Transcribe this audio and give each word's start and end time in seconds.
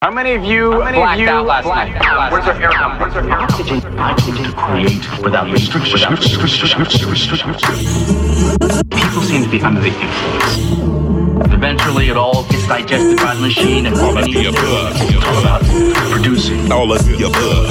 How 0.00 0.12
many 0.12 0.36
of 0.36 0.44
you, 0.44 0.70
how 0.70 0.84
many 0.84 0.98
blacked 0.98 1.18
of 1.18 1.26
you 1.26 1.28
out 1.28 1.46
last 1.46 1.66
night? 1.66 1.90
Where's 2.30 2.46
our 2.46 2.54
air 2.62 2.70
come? 2.70 3.00
Where's 3.00 3.14
our 3.14 3.24
air? 3.28 3.32
Oxygen, 3.32 3.82
oxygen 3.98 4.52
create 4.52 5.04
without 5.24 5.50
restriction. 5.50 5.98
People 8.92 9.22
seem 9.22 9.42
to 9.42 9.48
be 9.50 9.60
under 9.60 9.80
the 9.80 9.88
influence. 9.88 11.52
Eventually, 11.52 12.10
it 12.10 12.16
all 12.16 12.44
gets 12.44 12.64
digested 12.68 13.16
by 13.16 13.34
the 13.34 13.40
machine, 13.40 13.86
and 13.86 13.96
all 13.96 14.10
All 14.10 14.18
of 14.18 14.24
the 14.24 14.46
above. 14.46 14.92
It's 15.00 15.16
all 15.26 15.38
about 15.40 15.64
producing. 16.12 16.70
All 16.70 16.92
of 16.92 17.04
the 17.04 17.26
above. 17.26 17.68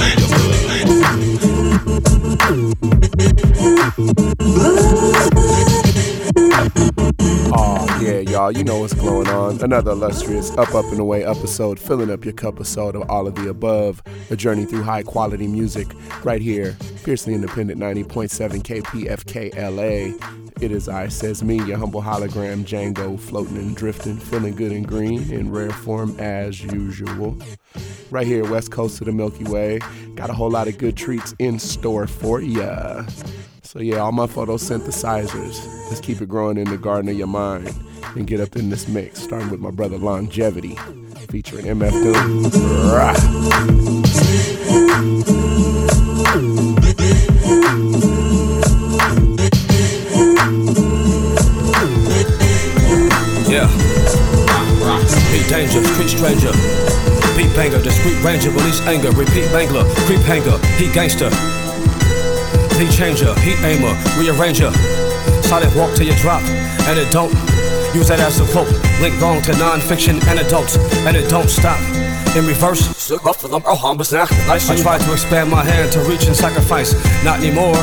Oh 7.50 8.00
yeah, 8.02 8.18
y'all, 8.18 8.52
you 8.52 8.62
know 8.62 8.80
what's 8.80 8.92
going 8.92 9.26
on. 9.28 9.62
Another 9.62 9.92
illustrious 9.92 10.50
Up 10.58 10.74
Up 10.74 10.84
and 10.86 11.00
Away 11.00 11.24
episode, 11.24 11.80
filling 11.80 12.10
up 12.10 12.24
your 12.24 12.34
cup 12.34 12.56
episode 12.56 12.94
of 12.94 13.02
soda, 13.02 13.10
all 13.10 13.26
of 13.26 13.36
the 13.36 13.48
above. 13.48 14.02
A 14.30 14.36
journey 14.36 14.66
through 14.66 14.82
high 14.82 15.02
quality 15.02 15.46
music, 15.46 15.86
right 16.24 16.42
here, 16.42 16.72
fiercely 16.72 17.32
independent 17.32 17.80
90.7 17.80 18.62
KPFK 18.62 19.54
LA. 19.56 20.14
It 20.60 20.72
is 20.72 20.88
I, 20.88 21.08
says 21.08 21.42
me, 21.42 21.62
your 21.64 21.78
humble 21.78 22.02
hologram 22.02 22.64
Django, 22.64 23.18
floating 23.18 23.56
and 23.56 23.74
drifting, 23.74 24.18
feeling 24.18 24.54
good 24.54 24.72
and 24.72 24.86
green 24.86 25.30
in 25.32 25.50
rare 25.50 25.70
form 25.70 26.18
as 26.18 26.62
usual. 26.62 27.38
Right 28.10 28.26
here, 28.26 28.44
west 28.50 28.72
coast 28.72 29.00
of 29.00 29.06
the 29.06 29.12
Milky 29.12 29.44
Way, 29.44 29.78
got 30.16 30.28
a 30.28 30.34
whole 30.34 30.50
lot 30.50 30.68
of 30.68 30.76
good 30.76 30.96
treats 30.96 31.34
in 31.38 31.58
store 31.58 32.06
for 32.06 32.42
ya. 32.42 33.04
So 33.68 33.80
yeah, 33.80 33.98
all 33.98 34.12
my 34.12 34.26
photosynthesizers. 34.26 35.90
Let's 35.90 36.00
keep 36.00 36.22
it 36.22 36.28
growing 36.30 36.56
in 36.56 36.70
the 36.70 36.78
garden 36.78 37.10
of 37.10 37.18
your 37.18 37.26
mind 37.26 37.68
and 38.16 38.26
get 38.26 38.40
up 38.40 38.56
in 38.56 38.70
this 38.70 38.88
mix, 38.88 39.20
starting 39.20 39.50
with 39.50 39.60
my 39.60 39.70
brother 39.70 39.98
Longevity, 39.98 40.74
featuring 41.28 41.66
MF 41.66 41.92
Doom. 41.92 42.44
Beat 55.30 55.48
danger, 55.50 55.84
street 55.84 56.08
stranger. 56.08 56.52
Beat 57.36 57.54
banger, 57.54 57.82
discreet 57.82 58.24
ranger, 58.24 58.48
release 58.48 58.80
anger, 58.86 59.10
repeat 59.10 59.44
bangler, 59.52 59.84
creep 60.06 60.20
hanger, 60.20 60.56
heat 60.78 60.94
gangster. 60.94 61.57
Beat 62.78 62.92
changer, 62.92 63.34
heat 63.40 63.58
aimer, 63.66 63.90
rearranger. 64.14 64.70
Solid 65.42 65.74
walk 65.74 65.90
till 65.96 66.06
you 66.06 66.14
drop, 66.22 66.40
and 66.86 66.96
it 66.96 67.10
don't. 67.10 67.34
Use 67.90 68.06
that 68.06 68.22
as 68.22 68.38
a 68.38 68.46
quote. 68.54 68.70
Link 69.02 69.18
long 69.20 69.42
to 69.42 69.52
non-fiction 69.58 70.22
anecdotes, 70.30 70.78
and 71.02 71.16
it 71.16 71.28
don't 71.28 71.50
stop. 71.50 71.80
In 72.38 72.46
reverse, 72.46 73.10
oh, 73.10 73.18
I 73.18 74.58
try 74.78 74.98
to 74.98 75.12
expand 75.12 75.50
my 75.50 75.64
hand 75.64 75.90
to 75.90 76.00
reach 76.06 76.26
and 76.30 76.36
sacrifice. 76.36 76.94
Not 77.24 77.42
anymore. 77.42 77.74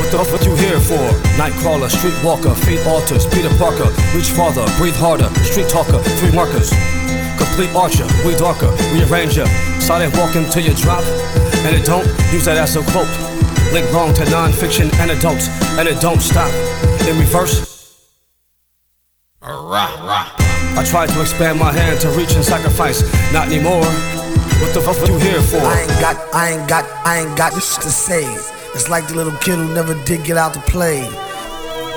What 0.00 0.08
the 0.08 0.24
fuck 0.24 0.40
you 0.48 0.56
here 0.56 0.80
for? 0.80 1.04
Nightcrawler, 1.36 1.92
streetwalker, 1.92 2.56
feet 2.64 2.80
altars, 2.88 3.26
Peter 3.28 3.52
Parker, 3.60 3.92
reach 4.16 4.32
farther, 4.32 4.64
breathe 4.80 4.96
harder, 4.96 5.28
street 5.44 5.68
talker, 5.68 6.00
three 6.16 6.32
markers. 6.32 6.72
Complete 7.36 7.76
archer, 7.76 8.08
we 8.24 8.32
darker, 8.40 8.72
rearranger, 8.88 9.44
silent 9.84 10.16
walking 10.16 10.48
till 10.48 10.64
you 10.64 10.72
drop, 10.80 11.04
and 11.68 11.76
it 11.76 11.84
don't 11.84 12.06
use 12.32 12.46
that 12.46 12.56
as 12.56 12.74
a 12.76 12.82
quote. 12.88 13.10
Link 13.72 13.90
long 13.92 14.12
to 14.14 14.24
non-fiction 14.30 14.90
anecdotes, 14.96 15.48
and 15.78 15.88
it 15.88 16.00
don't 16.00 16.20
stop. 16.20 16.52
In 17.08 17.18
reverse. 17.18 17.74
I 19.42 20.84
tried 20.86 21.08
to 21.10 21.20
expand 21.20 21.58
my 21.58 21.72
hand 21.72 22.00
to 22.00 22.08
reach 22.10 22.34
and 22.34 22.44
sacrifice, 22.44 23.02
not 23.32 23.48
anymore. 23.48 23.84
What 24.60 24.72
the 24.72 24.80
fuck 24.80 24.96
are 24.98 25.10
you 25.10 25.18
here 25.18 25.42
for? 25.42 25.58
I 25.58 25.82
ain't 25.82 26.00
got, 26.00 26.34
I 26.34 26.50
ain't 26.52 26.68
got, 26.68 26.84
I 27.06 27.18
ain't 27.20 27.36
got 27.36 27.52
this 27.52 27.76
to 27.76 27.90
say. 27.90 28.24
It's 28.74 28.88
like 28.88 29.06
the 29.08 29.14
little 29.14 29.36
kid 29.38 29.56
who 29.56 29.72
never 29.74 29.94
did 30.04 30.24
get 30.24 30.36
out 30.36 30.54
to 30.54 30.60
play. 30.60 31.02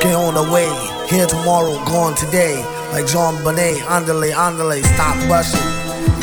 Get 0.02 0.14
on 0.14 0.34
the 0.36 0.44
way, 0.52 0.70
here 1.10 1.26
tomorrow, 1.26 1.74
gone 1.86 2.16
today. 2.16 2.64
Like 2.92 3.08
Jean 3.08 3.42
Bonnet, 3.44 3.78
andale, 3.88 4.32
andale, 4.34 4.84
stop 4.94 5.18
rushing. 5.30 5.60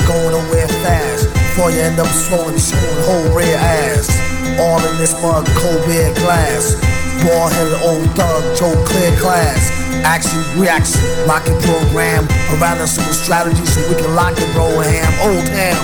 Going 0.06 0.30
nowhere 0.30 0.68
fast, 0.84 1.32
before 1.32 1.70
you 1.70 1.80
end 1.80 1.98
up 1.98 2.06
swollen, 2.06 2.58
showing 2.58 3.02
whole 3.06 3.34
rear 3.34 3.56
ass. 3.56 4.23
All 4.60 4.78
in 4.86 4.96
this 4.98 5.14
mug, 5.20 5.46
cold 5.58 5.84
beer 5.86 6.14
glass. 6.22 6.78
Ball 7.22 7.48
headed 7.48 7.80
old 7.82 8.06
thug, 8.14 8.42
Joe 8.56 8.74
Clear 8.86 9.16
class. 9.18 9.70
Action, 10.04 10.38
reaction, 10.60 11.00
locking 11.26 11.58
program. 11.62 12.28
Around 12.54 12.78
us 12.80 12.94
some 12.94 13.12
strategy 13.12 13.64
so 13.66 13.80
we 13.88 13.96
can 13.96 14.14
lock 14.14 14.34
it, 14.36 14.46
bro. 14.52 14.68
Ham, 14.80 15.12
old 15.26 15.48
ham. 15.48 15.78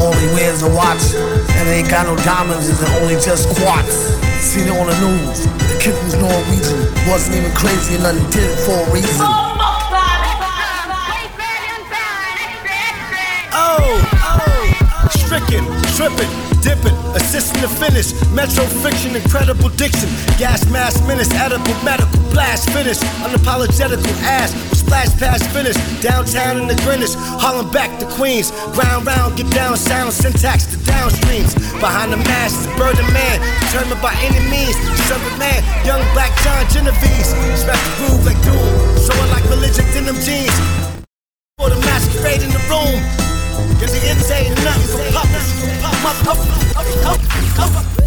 Only 0.00 0.26
wears 0.34 0.62
a 0.62 0.68
watch 0.74 1.14
and 1.14 1.68
ain't 1.68 1.88
got 1.88 2.06
no 2.06 2.16
diamonds, 2.24 2.68
and 2.68 2.78
only 3.00 3.14
just 3.14 3.48
quartz. 3.56 4.12
Seen 4.42 4.68
it 4.68 4.76
on 4.76 4.86
the 4.86 4.96
news. 5.00 5.46
The 5.46 5.78
kid 5.80 5.94
was 6.04 6.14
Norwegian, 6.20 6.92
wasn't 7.08 7.36
even 7.36 7.52
crazy, 7.56 7.94
and 7.94 8.04
nothing 8.04 8.28
did 8.30 8.44
it 8.44 8.58
for 8.66 8.76
a 8.76 8.92
reason. 8.92 9.24
Oh, 9.24 9.56
oh, 9.56 9.86
oh, 9.88 10.06
oh, 14.38 15.08
stricken, 15.16 15.64
tripping, 15.96 16.28
dipping, 16.66 16.98
assisting 17.14 17.62
the 17.62 17.70
finish. 17.70 18.10
Metro 18.34 18.66
fiction, 18.82 19.14
incredible 19.14 19.70
diction. 19.78 20.10
Gas 20.34 20.66
mask 20.74 21.06
menace, 21.06 21.30
edible 21.30 21.78
medical 21.86 22.18
blast 22.34 22.68
finish. 22.74 22.98
Unapologetical 23.22 24.10
ass 24.26 24.50
splash 24.74 25.14
pass 25.22 25.40
finish. 25.54 25.78
Downtown 26.02 26.58
in 26.58 26.66
the 26.66 26.74
Greenwich, 26.82 27.14
Harlem 27.38 27.70
back 27.70 27.90
to 28.00 28.06
Queens. 28.18 28.50
Ground 28.74 29.06
round, 29.06 29.38
get 29.38 29.48
down 29.54 29.76
sound, 29.76 30.12
syntax 30.12 30.66
to 30.66 30.76
downstreams. 30.82 31.54
Behind 31.78 32.12
the 32.12 32.18
mask 32.26 32.58
is 32.58 32.66
Burden 32.74 33.06
Man, 33.14 33.38
determined 33.70 34.02
by 34.02 34.14
any 34.26 34.42
means. 34.50 34.74
Servant 35.06 35.38
man, 35.38 35.62
young 35.86 36.02
black 36.12 36.34
John 36.42 36.66
Genovese. 36.74 37.30
Smash 37.62 37.82
the 37.86 37.92
groove 38.02 38.26
like 38.26 38.40
doom, 38.42 38.58
showing 39.06 39.30
like 39.30 39.46
religion 39.48 39.86
denim 39.94 40.18
jeans. 40.26 40.56
For 41.58 41.70
the 41.70 41.78
masquerade 41.86 42.42
in 42.42 42.50
the 42.50 42.62
room. 42.68 43.25
Cause 43.56 43.92
the 43.92 44.08
ends 44.08 44.30
ain't 44.30 44.54
nothing 44.64 44.88
for 44.92 45.02
puppets. 45.12 45.56
This 47.56 48.05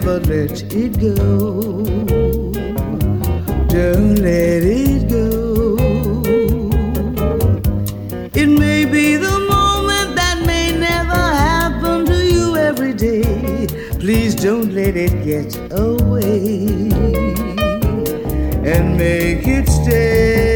never 0.00 0.20
let 0.20 0.62
it 0.74 1.00
go. 1.00 1.82
Don't 3.76 4.16
let 4.16 4.62
it 4.62 5.08
go. 5.08 5.76
It 8.34 8.46
may 8.46 8.84
be 8.84 9.16
the 9.16 9.38
moment 9.54 10.14
that 10.20 10.42
may 10.44 10.76
never 10.78 11.22
happen 11.46 12.04
to 12.04 12.18
you 12.26 12.56
every 12.56 12.92
day. 12.92 13.66
Please 13.98 14.34
don't 14.34 14.74
let 14.74 14.96
it 14.98 15.14
get 15.24 15.56
away 15.72 16.66
and 18.72 18.98
make 18.98 19.46
it 19.46 19.66
stay. 19.66 20.55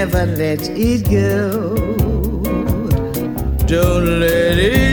never 0.00 0.24
let 0.24 0.62
it 0.70 1.02
go. 1.10 1.74
Don't 3.66 4.20
let 4.20 4.58
it 4.58 4.89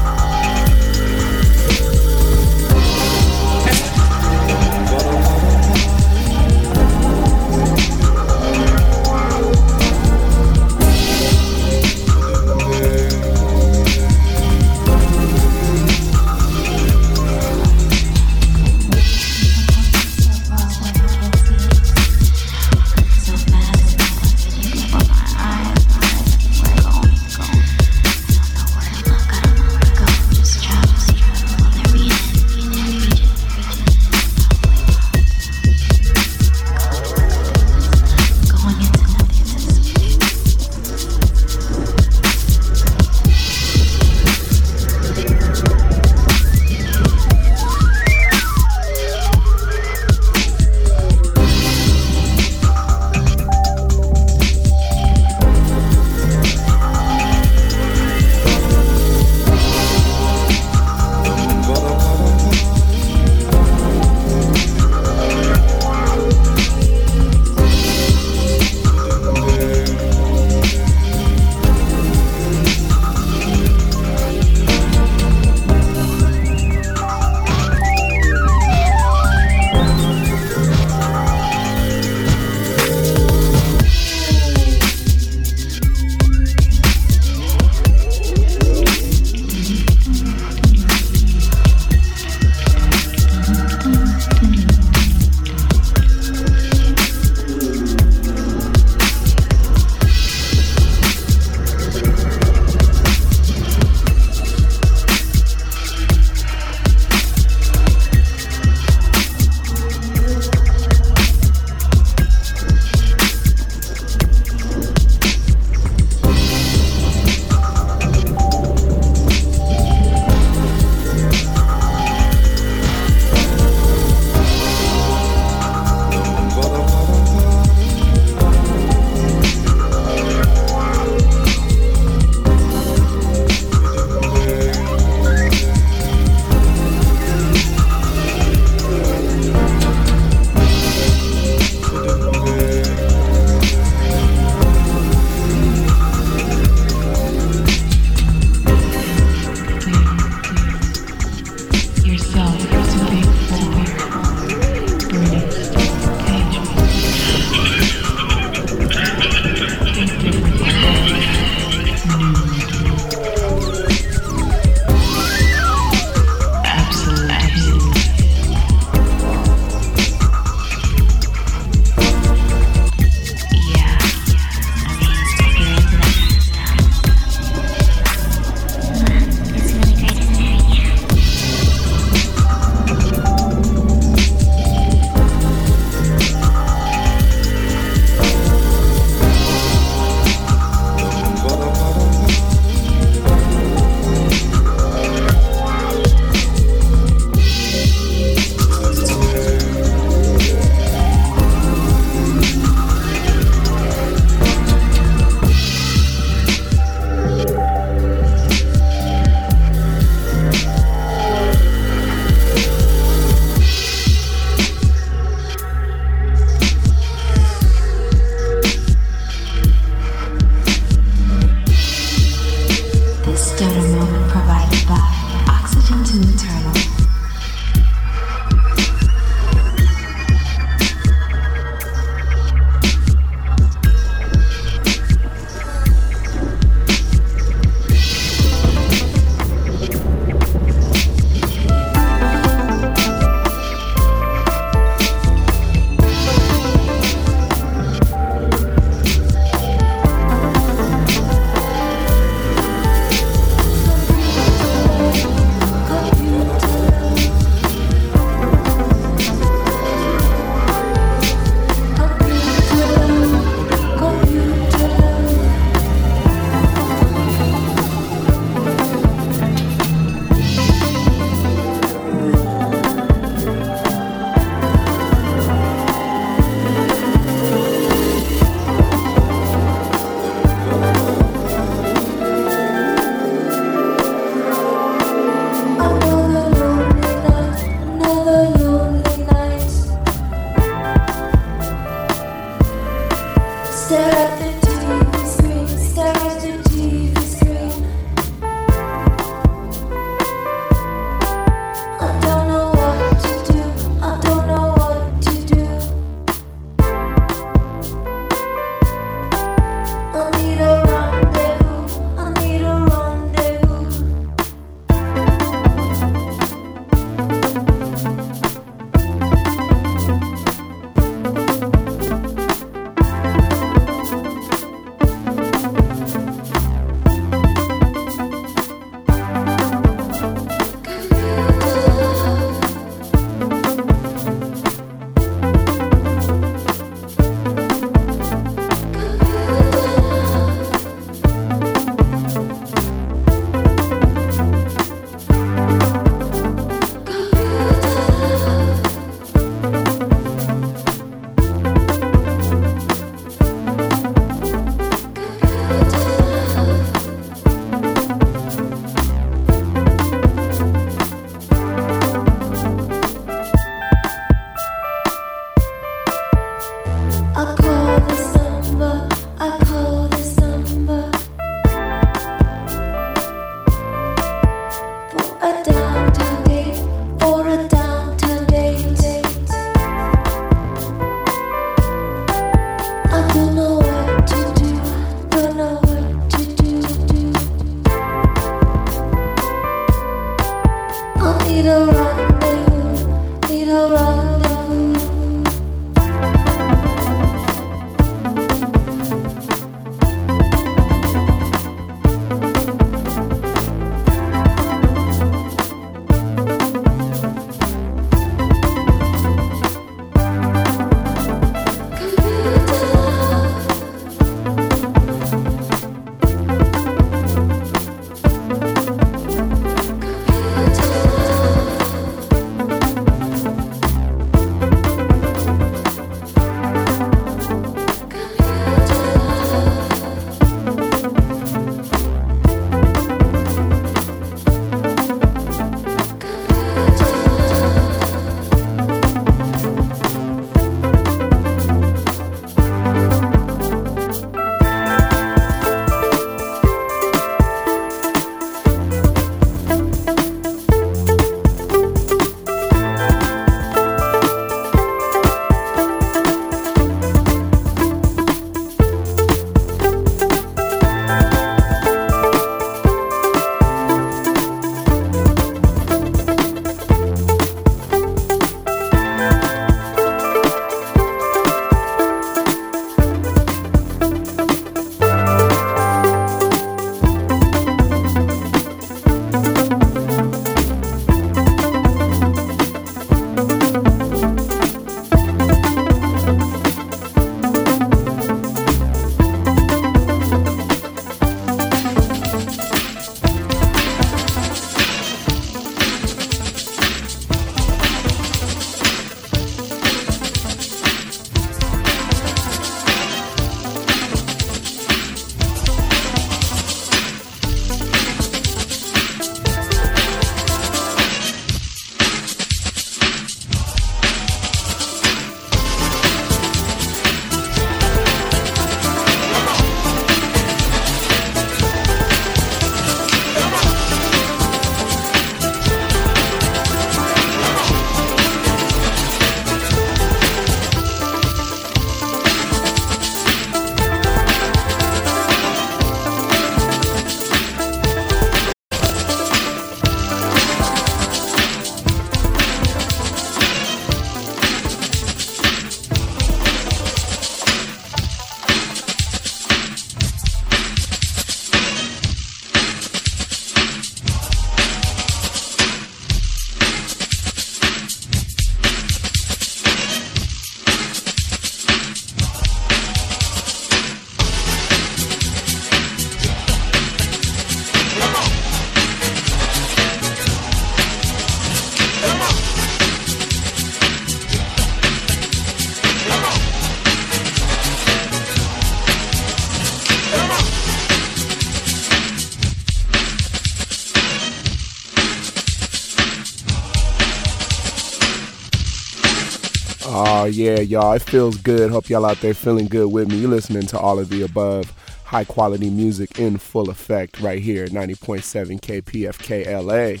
yeah, 590.40 590.60
y'all. 590.60 590.94
It 590.94 591.02
feels 591.02 591.36
good. 591.36 591.70
Hope 591.70 591.90
y'all 591.90 592.06
out 592.06 592.20
there 592.22 592.32
feeling 592.32 592.66
good 592.66 592.90
with 592.90 593.08
me. 593.08 593.18
You're 593.18 593.28
listening 593.28 593.66
to 593.66 593.78
all 593.78 593.98
of 593.98 594.08
the 594.08 594.22
above 594.22 594.72
high 595.04 595.24
quality 595.24 595.68
music 595.68 596.18
in 596.18 596.38
full 596.38 596.70
effect 596.70 597.20
right 597.20 597.40
here 597.42 597.66
90.7 597.66 598.58
KPFK 598.58 599.44
LA, 599.46 600.00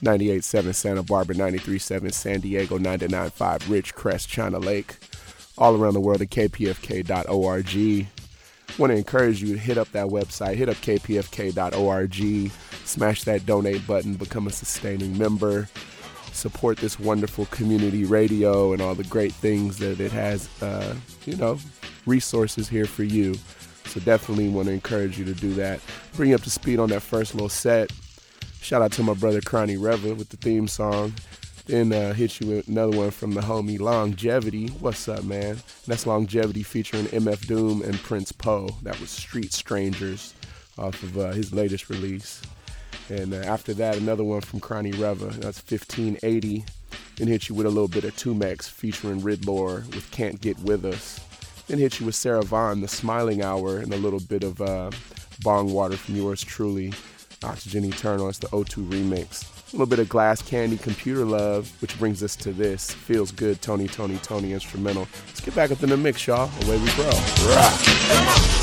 98.7 0.00 0.74
Santa 0.74 1.02
Barbara, 1.02 1.34
93.7 1.34 2.12
San 2.12 2.40
Diego, 2.40 2.78
99.5 2.78 3.32
Ridgecrest, 3.62 4.28
China 4.28 4.60
Lake, 4.60 4.96
all 5.58 5.74
around 5.74 5.94
the 5.94 6.00
world 6.00 6.22
at 6.22 6.30
kpfk.org. 6.30 8.06
Want 8.78 8.92
to 8.92 8.96
encourage 8.96 9.42
you 9.42 9.54
to 9.54 9.58
hit 9.58 9.76
up 9.76 9.90
that 9.90 10.06
website, 10.06 10.54
hit 10.54 10.68
up 10.68 10.76
kpfk.org, 10.76 12.52
smash 12.84 13.24
that 13.24 13.44
donate 13.44 13.84
button, 13.88 14.14
become 14.14 14.46
a 14.46 14.52
sustaining 14.52 15.18
member 15.18 15.68
support 16.44 16.76
this 16.76 17.00
wonderful 17.00 17.46
community 17.46 18.04
radio 18.04 18.74
and 18.74 18.82
all 18.82 18.94
the 18.94 19.04
great 19.04 19.32
things 19.32 19.78
that 19.78 19.98
it 19.98 20.12
has, 20.12 20.46
uh, 20.62 20.94
you 21.24 21.34
know, 21.36 21.58
resources 22.04 22.68
here 22.68 22.84
for 22.84 23.02
you. 23.02 23.34
So 23.86 23.98
definitely 24.00 24.50
want 24.50 24.68
to 24.68 24.74
encourage 24.74 25.18
you 25.18 25.24
to 25.24 25.32
do 25.32 25.54
that. 25.54 25.80
Bring 26.12 26.28
you 26.28 26.34
up 26.34 26.42
to 26.42 26.50
speed 26.50 26.78
on 26.78 26.90
that 26.90 27.00
first 27.00 27.32
little 27.34 27.48
set. 27.48 27.90
Shout 28.60 28.82
out 28.82 28.92
to 28.92 29.02
my 29.02 29.14
brother 29.14 29.40
Cronny 29.40 29.78
Reva 29.78 30.14
with 30.14 30.28
the 30.28 30.36
theme 30.36 30.68
song. 30.68 31.14
Then 31.64 31.94
uh, 31.94 32.12
hit 32.12 32.38
you 32.40 32.48
with 32.48 32.68
another 32.68 32.94
one 32.94 33.10
from 33.10 33.32
the 33.32 33.40
homie 33.40 33.80
Longevity. 33.80 34.66
What's 34.80 35.08
up, 35.08 35.24
man? 35.24 35.56
That's 35.86 36.06
Longevity 36.06 36.62
featuring 36.62 37.06
MF 37.06 37.46
Doom 37.46 37.80
and 37.80 37.94
Prince 38.00 38.32
Po. 38.32 38.68
That 38.82 39.00
was 39.00 39.08
Street 39.08 39.54
Strangers 39.54 40.34
off 40.76 41.02
of 41.02 41.16
uh, 41.16 41.32
his 41.32 41.54
latest 41.54 41.88
release. 41.88 42.42
And 43.10 43.34
uh, 43.34 43.38
after 43.38 43.74
that, 43.74 43.96
another 43.96 44.24
one 44.24 44.40
from 44.40 44.60
Cronny 44.60 44.92
Reva. 44.92 45.26
That's 45.26 45.62
1580. 45.70 46.64
Then 47.16 47.28
hit 47.28 47.48
you 47.48 47.54
with 47.54 47.66
a 47.66 47.70
little 47.70 47.88
bit 47.88 48.04
of 48.04 48.16
Tumex 48.16 48.68
featuring 48.68 49.20
Ridlor 49.20 49.84
with 49.94 50.10
Can't 50.10 50.40
Get 50.40 50.58
With 50.60 50.84
Us. 50.84 51.20
Then 51.68 51.78
hit 51.78 52.00
you 52.00 52.06
with 52.06 52.14
Sarah 52.14 52.42
Vaughan, 52.42 52.80
The 52.80 52.88
Smiling 52.88 53.42
Hour, 53.42 53.78
and 53.78 53.92
a 53.92 53.96
little 53.96 54.20
bit 54.20 54.42
of 54.42 54.60
uh, 54.60 54.90
Bong 55.42 55.72
Water 55.72 55.96
from 55.96 56.16
yours 56.16 56.42
truly, 56.42 56.92
Oxygen 57.42 57.84
Eternal. 57.84 58.28
It's 58.28 58.38
the 58.38 58.48
O2 58.48 58.88
remix. 58.88 59.50
A 59.72 59.76
little 59.76 59.86
bit 59.86 59.98
of 59.98 60.08
glass 60.08 60.42
candy 60.42 60.76
computer 60.76 61.24
love, 61.24 61.70
which 61.80 61.98
brings 61.98 62.22
us 62.22 62.36
to 62.36 62.52
this 62.52 62.92
feels 62.92 63.32
good 63.32 63.60
Tony! 63.60 63.88
Toni! 63.88 64.16
Toné! 64.18 64.52
instrumental. 64.52 65.08
Let's 65.26 65.40
get 65.40 65.54
back 65.54 65.70
up 65.70 65.82
in 65.82 65.88
the 65.88 65.96
mix, 65.96 66.26
y'all. 66.26 66.50
Away 66.64 66.78
we 66.78 66.90
grow. 66.92 67.10
Rah. 67.48 68.60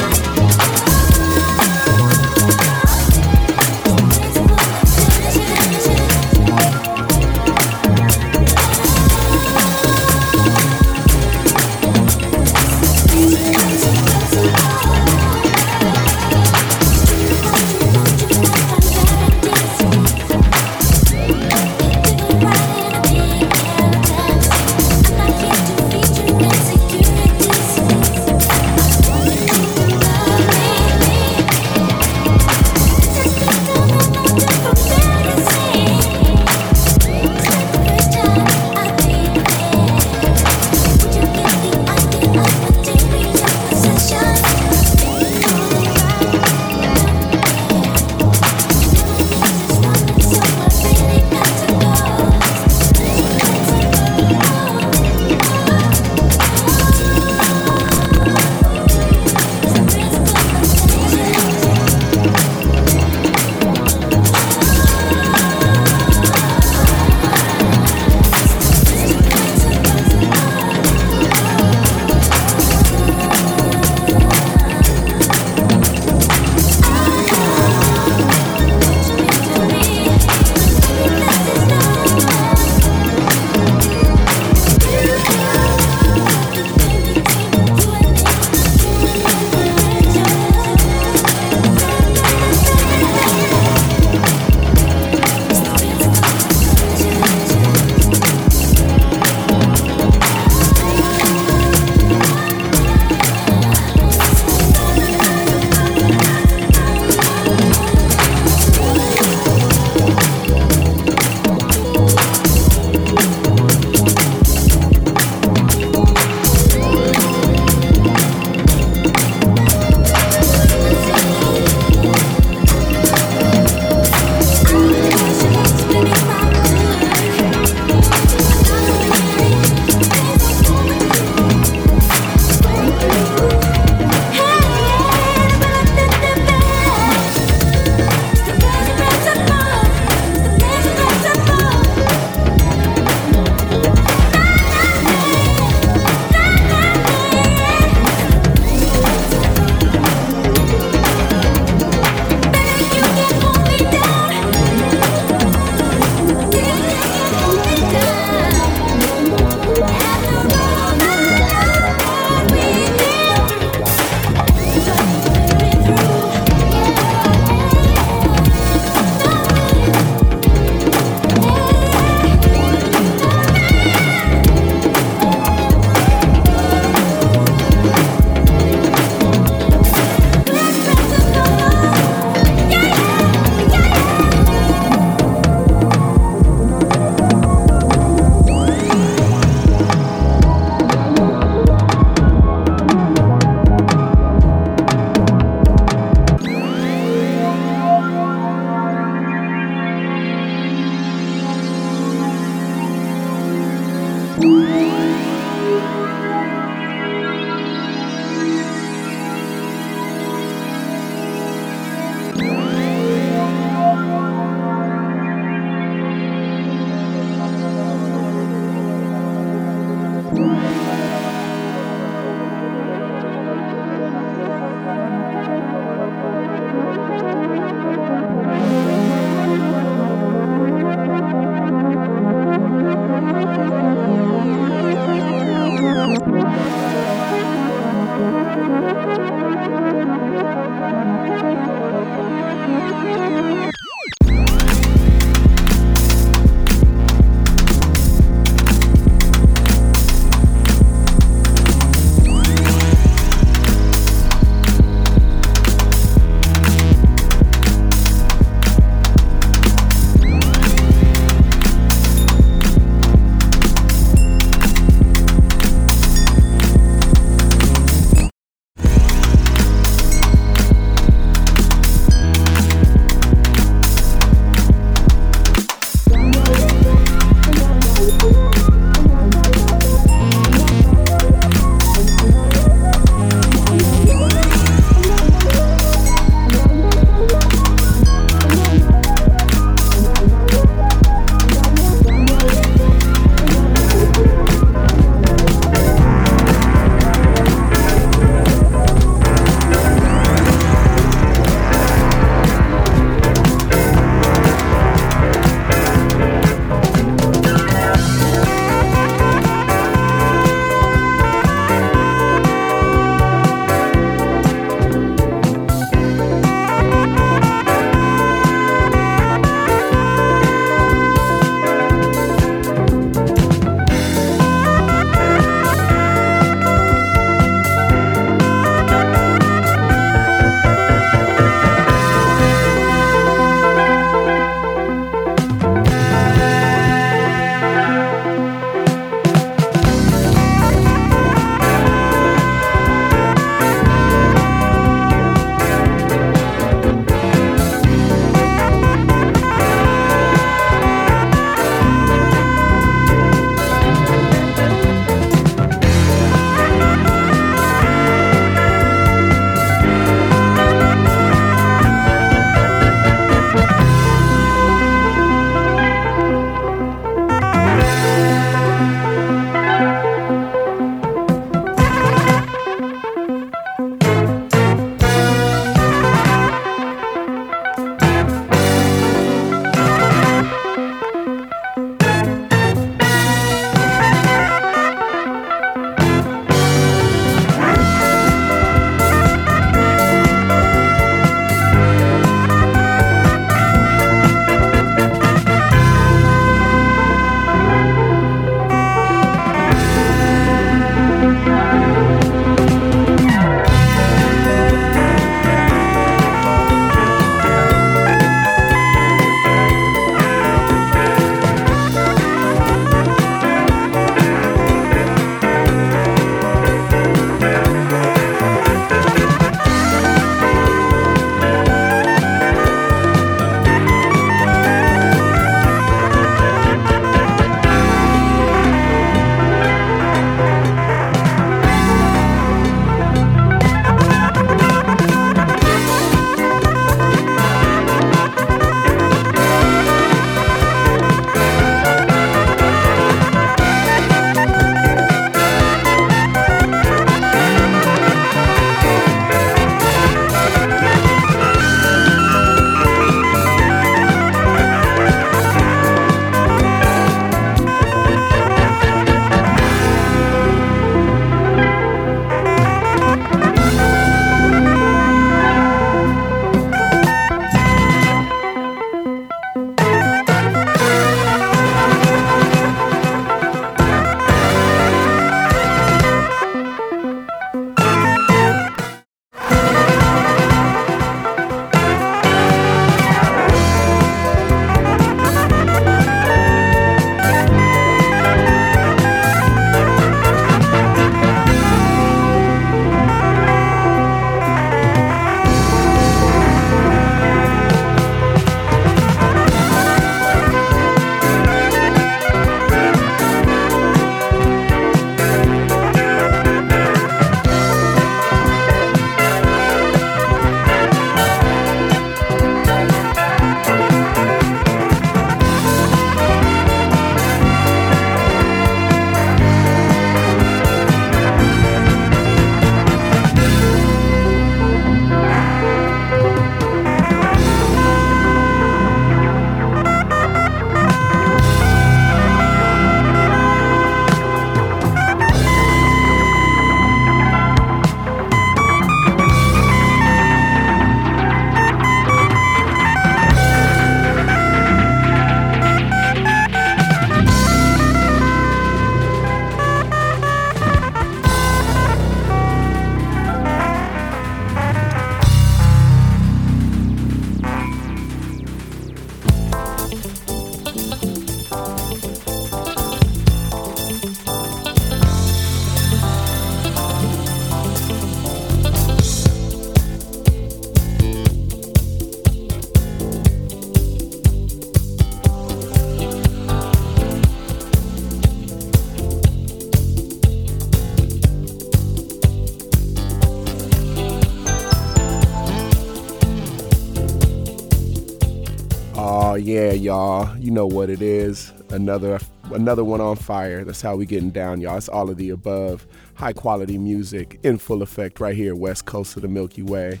Y'all. 589.86 590.36
You 590.38 590.50
know 590.50 590.66
what 590.66 590.90
it 590.90 591.00
is. 591.00 591.52
Another 591.70 592.18
another 592.50 592.82
one 592.82 593.00
on 593.00 593.14
fire. 593.14 593.62
That's 593.62 593.80
how 593.80 593.94
we 593.94 594.04
getting 594.04 594.30
down, 594.30 594.60
y'all. 594.60 594.76
It's 594.76 594.88
all 594.88 595.08
of 595.08 595.16
the 595.16 595.30
above. 595.30 595.86
High 596.14 596.32
quality 596.32 596.76
music 596.76 597.38
in 597.44 597.56
full 597.56 597.82
effect 597.82 598.18
right 598.18 598.34
here, 598.34 598.56
west 598.56 598.84
coast 598.84 599.14
of 599.14 599.22
the 599.22 599.28
Milky 599.28 599.62
Way. 599.62 600.00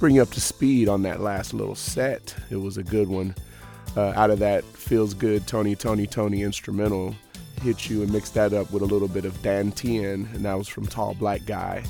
Bring 0.00 0.16
you 0.16 0.22
up 0.22 0.30
to 0.30 0.40
speed 0.40 0.88
on 0.88 1.02
that 1.02 1.20
last 1.20 1.54
little 1.54 1.76
set. 1.76 2.34
It 2.50 2.56
was 2.56 2.78
a 2.78 2.82
good 2.82 3.06
one. 3.06 3.36
Uh, 3.96 4.12
out 4.16 4.30
of 4.30 4.40
that 4.40 4.64
feels 4.64 5.14
good 5.14 5.46
Tony! 5.46 5.76
Toni! 5.76 6.08
Toné 6.08 6.44
instrumental. 6.44 7.14
Hit 7.62 7.88
you 7.88 8.02
and 8.02 8.12
mix 8.12 8.30
that 8.30 8.52
up 8.52 8.72
with 8.72 8.82
a 8.82 8.86
little 8.86 9.06
bit 9.06 9.24
of 9.24 9.40
Dan 9.40 9.70
Tien, 9.70 10.28
and 10.34 10.44
that 10.44 10.54
was 10.54 10.66
from 10.66 10.84
Tall 10.84 11.14
Black 11.14 11.46
Guy. 11.46 11.84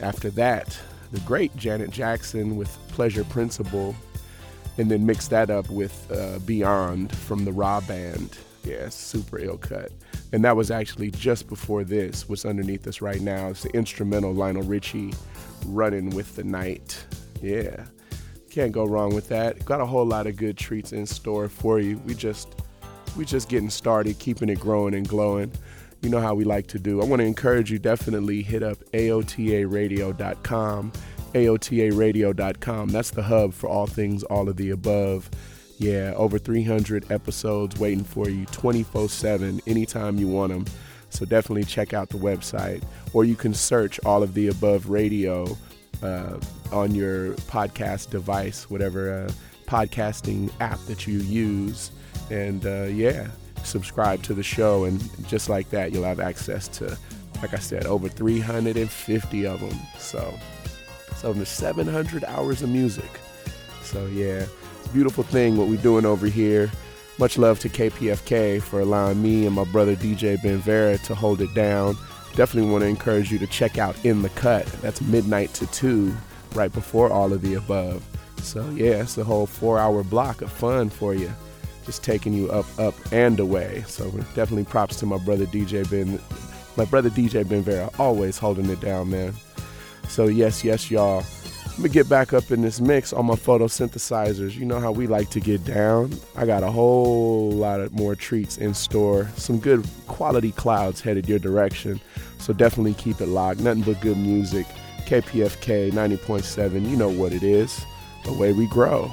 After 0.00 0.30
that, 0.30 0.78
the 1.10 1.18
great 1.20 1.56
Janet 1.56 1.90
Jackson 1.90 2.56
with 2.56 2.78
Pleasure 2.90 3.24
Principle 3.24 3.96
and 4.78 4.90
then 4.90 5.04
mix 5.04 5.28
that 5.28 5.50
up 5.50 5.68
with 5.68 6.10
uh, 6.10 6.38
Beyond 6.40 7.14
from 7.14 7.44
the 7.44 7.52
Raw 7.52 7.80
Band. 7.82 8.38
Yeah, 8.64 8.88
super 8.88 9.38
ill 9.38 9.58
cut. 9.58 9.92
And 10.32 10.44
that 10.44 10.56
was 10.56 10.70
actually 10.70 11.10
just 11.10 11.48
before 11.48 11.84
this. 11.84 12.28
What's 12.28 12.44
underneath 12.44 12.86
us 12.86 13.00
right 13.00 13.20
now 13.20 13.48
It's 13.48 13.62
the 13.62 13.70
instrumental 13.70 14.32
Lionel 14.32 14.62
Richie 14.62 15.12
running 15.66 16.10
with 16.10 16.36
the 16.36 16.44
night. 16.44 17.04
Yeah, 17.40 17.84
can't 18.50 18.72
go 18.72 18.84
wrong 18.84 19.14
with 19.14 19.28
that. 19.28 19.64
Got 19.64 19.80
a 19.80 19.86
whole 19.86 20.04
lot 20.04 20.26
of 20.26 20.36
good 20.36 20.56
treats 20.56 20.92
in 20.92 21.06
store 21.06 21.48
for 21.48 21.80
you. 21.80 21.98
We 22.04 22.14
just 22.14 22.48
we 23.16 23.24
just 23.24 23.48
getting 23.48 23.70
started, 23.70 24.18
keeping 24.18 24.48
it 24.48 24.60
growing 24.60 24.94
and 24.94 25.08
glowing. 25.08 25.52
You 26.02 26.10
know 26.10 26.20
how 26.20 26.34
we 26.34 26.44
like 26.44 26.68
to 26.68 26.78
do. 26.78 27.00
I 27.00 27.04
want 27.04 27.20
to 27.20 27.26
encourage 27.26 27.72
you 27.72 27.78
definitely 27.78 28.42
hit 28.42 28.62
up 28.62 28.78
aotaradio.com 28.92 30.92
AOTARadio.com. 31.34 32.88
That's 32.88 33.10
the 33.10 33.22
hub 33.22 33.52
for 33.52 33.68
all 33.68 33.86
things 33.86 34.22
all 34.24 34.48
of 34.48 34.56
the 34.56 34.70
above. 34.70 35.30
Yeah, 35.78 36.12
over 36.16 36.38
300 36.38 37.10
episodes 37.12 37.78
waiting 37.78 38.04
for 38.04 38.28
you 38.28 38.46
24 38.46 39.08
7 39.08 39.60
anytime 39.66 40.18
you 40.18 40.26
want 40.28 40.52
them. 40.52 40.64
So 41.10 41.24
definitely 41.24 41.64
check 41.64 41.94
out 41.94 42.08
the 42.08 42.18
website. 42.18 42.82
Or 43.12 43.24
you 43.24 43.36
can 43.36 43.54
search 43.54 44.00
all 44.04 44.22
of 44.22 44.34
the 44.34 44.48
above 44.48 44.90
radio 44.90 45.56
uh, 46.02 46.38
on 46.72 46.94
your 46.94 47.34
podcast 47.34 48.10
device, 48.10 48.68
whatever 48.68 49.24
uh, 49.24 49.32
podcasting 49.66 50.50
app 50.60 50.78
that 50.86 51.06
you 51.06 51.18
use. 51.18 51.90
And 52.30 52.66
uh, 52.66 52.84
yeah, 52.84 53.28
subscribe 53.64 54.22
to 54.24 54.34
the 54.34 54.42
show. 54.42 54.84
And 54.84 55.00
just 55.28 55.48
like 55.48 55.70
that, 55.70 55.92
you'll 55.92 56.04
have 56.04 56.20
access 56.20 56.68
to, 56.68 56.96
like 57.40 57.54
I 57.54 57.58
said, 57.58 57.86
over 57.86 58.08
350 58.08 59.46
of 59.46 59.60
them. 59.60 59.78
So 59.98 60.34
it's 61.18 61.24
over 61.24 61.44
700 61.44 62.22
hours 62.26 62.62
of 62.62 62.68
music. 62.68 63.10
So 63.82 64.06
yeah, 64.06 64.46
it's 64.78 64.86
a 64.86 64.90
beautiful 64.90 65.24
thing 65.24 65.56
what 65.56 65.66
we're 65.66 65.82
doing 65.82 66.06
over 66.06 66.28
here. 66.28 66.70
Much 67.18 67.36
love 67.36 67.58
to 67.58 67.68
KPFK 67.68 68.62
for 68.62 68.78
allowing 68.78 69.20
me 69.20 69.44
and 69.44 69.52
my 69.52 69.64
brother 69.64 69.96
DJ 69.96 70.40
Ben 70.40 70.58
Vera 70.58 70.96
to 70.98 71.16
hold 71.16 71.40
it 71.40 71.52
down. 71.54 71.96
Definitely 72.36 72.70
want 72.70 72.82
to 72.82 72.88
encourage 72.88 73.32
you 73.32 73.38
to 73.40 73.48
check 73.48 73.78
out 73.78 73.96
In 74.04 74.22
the 74.22 74.28
Cut. 74.28 74.66
That's 74.80 75.00
midnight 75.00 75.52
to 75.54 75.66
2, 75.66 76.14
right 76.54 76.72
before 76.72 77.10
all 77.10 77.32
of 77.32 77.42
the 77.42 77.54
above. 77.54 78.00
So 78.44 78.70
yeah, 78.70 79.02
it's 79.02 79.18
a 79.18 79.24
whole 79.24 79.46
four 79.46 79.80
hour 79.80 80.04
block 80.04 80.40
of 80.40 80.52
fun 80.52 80.88
for 80.88 81.14
you. 81.14 81.32
Just 81.84 82.04
taking 82.04 82.32
you 82.32 82.48
up, 82.52 82.66
up, 82.78 82.94
and 83.10 83.40
away. 83.40 83.82
So 83.88 84.08
definitely 84.36 84.66
props 84.66 85.00
to 85.00 85.06
my 85.06 85.18
brother 85.18 85.46
DJ 85.46 85.90
Ben, 85.90 86.20
my 86.76 86.84
brother 86.84 87.10
DJ 87.10 87.48
Ben 87.48 87.62
Vera, 87.62 87.90
always 87.98 88.38
holding 88.38 88.70
it 88.70 88.80
down, 88.80 89.10
man. 89.10 89.34
So 90.08 90.26
yes, 90.26 90.64
yes, 90.64 90.90
y'all. 90.90 91.24
Let 91.78 91.78
me 91.78 91.88
get 91.90 92.08
back 92.08 92.32
up 92.32 92.50
in 92.50 92.62
this 92.62 92.80
mix 92.80 93.12
on 93.12 93.26
my 93.26 93.36
photosynthesizers. 93.36 94.56
You 94.56 94.64
know 94.64 94.80
how 94.80 94.90
we 94.90 95.06
like 95.06 95.30
to 95.30 95.38
get 95.38 95.64
down. 95.64 96.12
I 96.34 96.44
got 96.44 96.64
a 96.64 96.70
whole 96.72 97.52
lot 97.52 97.78
of 97.80 97.92
more 97.92 98.16
treats 98.16 98.58
in 98.58 98.74
store. 98.74 99.28
Some 99.36 99.60
good 99.60 99.86
quality 100.08 100.50
clouds 100.50 101.00
headed 101.00 101.28
your 101.28 101.38
direction. 101.38 102.00
So 102.38 102.52
definitely 102.52 102.94
keep 102.94 103.20
it 103.20 103.26
locked. 103.26 103.60
Nothing 103.60 103.84
but 103.84 104.00
good 104.00 104.16
music. 104.16 104.66
KPFK 105.06 105.92
90.7. 105.92 106.90
You 106.90 106.96
know 106.96 107.10
what 107.10 107.32
it 107.32 107.44
is. 107.44 107.86
The 108.24 108.32
way 108.32 108.52
we 108.52 108.66
grow. 108.66 109.12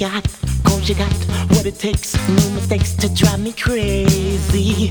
you 0.00 0.08
cause 0.62 0.88
you 0.88 0.94
got 0.94 1.12
what 1.50 1.66
it 1.66 1.76
takes. 1.78 2.14
No 2.28 2.50
mistakes 2.50 2.94
to 2.94 3.08
drive 3.12 3.40
me 3.40 3.52
crazy. 3.52 4.88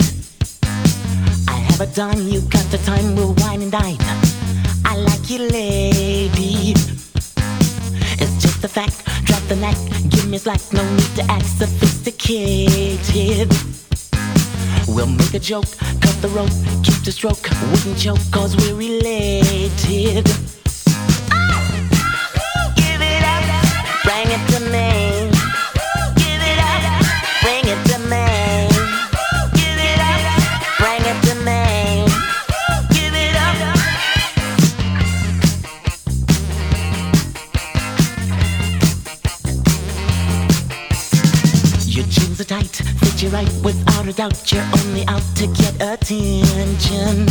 I 1.48 1.54
have 1.54 1.80
a 1.80 1.88
done, 1.88 2.28
you 2.28 2.42
got 2.42 2.66
the 2.72 2.78
time, 2.80 3.16
we'll 3.16 3.34
wine 3.36 3.62
and 3.62 3.72
dine. 3.72 3.96
I 4.84 4.98
like 4.98 5.30
you, 5.30 5.48
lady. 5.48 6.74
It's 8.20 8.42
just 8.42 8.62
a 8.66 8.68
fact, 8.68 9.06
drop 9.24 9.42
the 9.48 9.56
act. 9.64 9.80
give 10.10 10.28
me 10.28 10.38
slack, 10.38 10.60
no 10.74 10.84
need 10.96 11.16
to 11.16 11.24
act 11.32 11.46
sophisticated. 11.46 13.50
We'll 14.90 15.08
make 15.08 15.34
a 15.34 15.40
joke, 15.40 15.72
cut 16.02 16.22
the 16.22 16.28
rope, 16.36 16.52
keep 16.84 17.02
the 17.06 17.14
stroke, 17.14 17.48
wouldn't 17.72 17.98
choke, 17.98 18.20
cause 18.32 18.58
we're 18.58 18.76
related. 18.76 20.28
Oh, 21.32 21.90
oh. 22.40 22.74
Give 22.76 23.02
it 23.02 23.24
up, 23.24 23.46
bring 24.04 24.28
it 24.28 24.57
started 44.12 44.22
out, 44.22 44.52
you're 44.52 44.64
only 44.80 45.06
out 45.08 45.24
to 45.36 45.48
get 45.48 45.74
attention. 45.82 47.26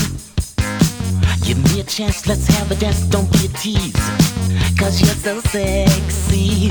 Give 1.43 1.59
me 1.73 1.81
a 1.81 1.85
chance, 1.85 2.27
let's 2.27 2.47
have 2.49 2.71
a 2.71 2.75
dance, 2.75 3.01
don't 3.03 3.31
be 3.33 3.47
a 3.47 3.49
tease. 3.49 3.95
Cause 4.79 5.01
you're 5.01 5.15
so 5.15 5.41
sexy. 5.41 6.69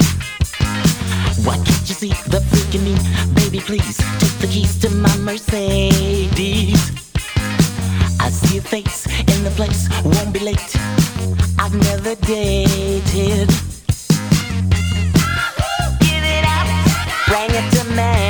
Why 1.44 1.56
can't 1.56 1.90
you 1.90 1.96
see 1.96 2.14
the 2.30 2.42
freak 2.50 2.76
in 2.76 2.84
me? 2.84 2.96
Baby, 3.34 3.60
please 3.62 3.98
take 4.20 4.38
the 4.40 4.48
keys 4.48 4.78
to 4.80 4.90
my 4.92 5.16
Mercedes. 5.18 6.92
I 8.20 8.30
see 8.30 8.56
your 8.56 8.64
face 8.64 9.08
in 9.08 9.44
the 9.44 9.52
place, 9.56 9.90
won't 10.04 10.34
be 10.34 10.40
late. 10.40 10.76
I've 11.58 11.74
never 11.74 12.16
dated. 12.16 13.50
Give 16.00 16.26
it 16.38 16.46
up, 16.46 16.68
bring 17.28 17.50
it 17.50 17.72
to 17.74 17.84
me. 17.96 18.25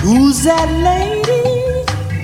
Who's 0.00 0.44
that 0.44 0.70
lady? 0.70 1.42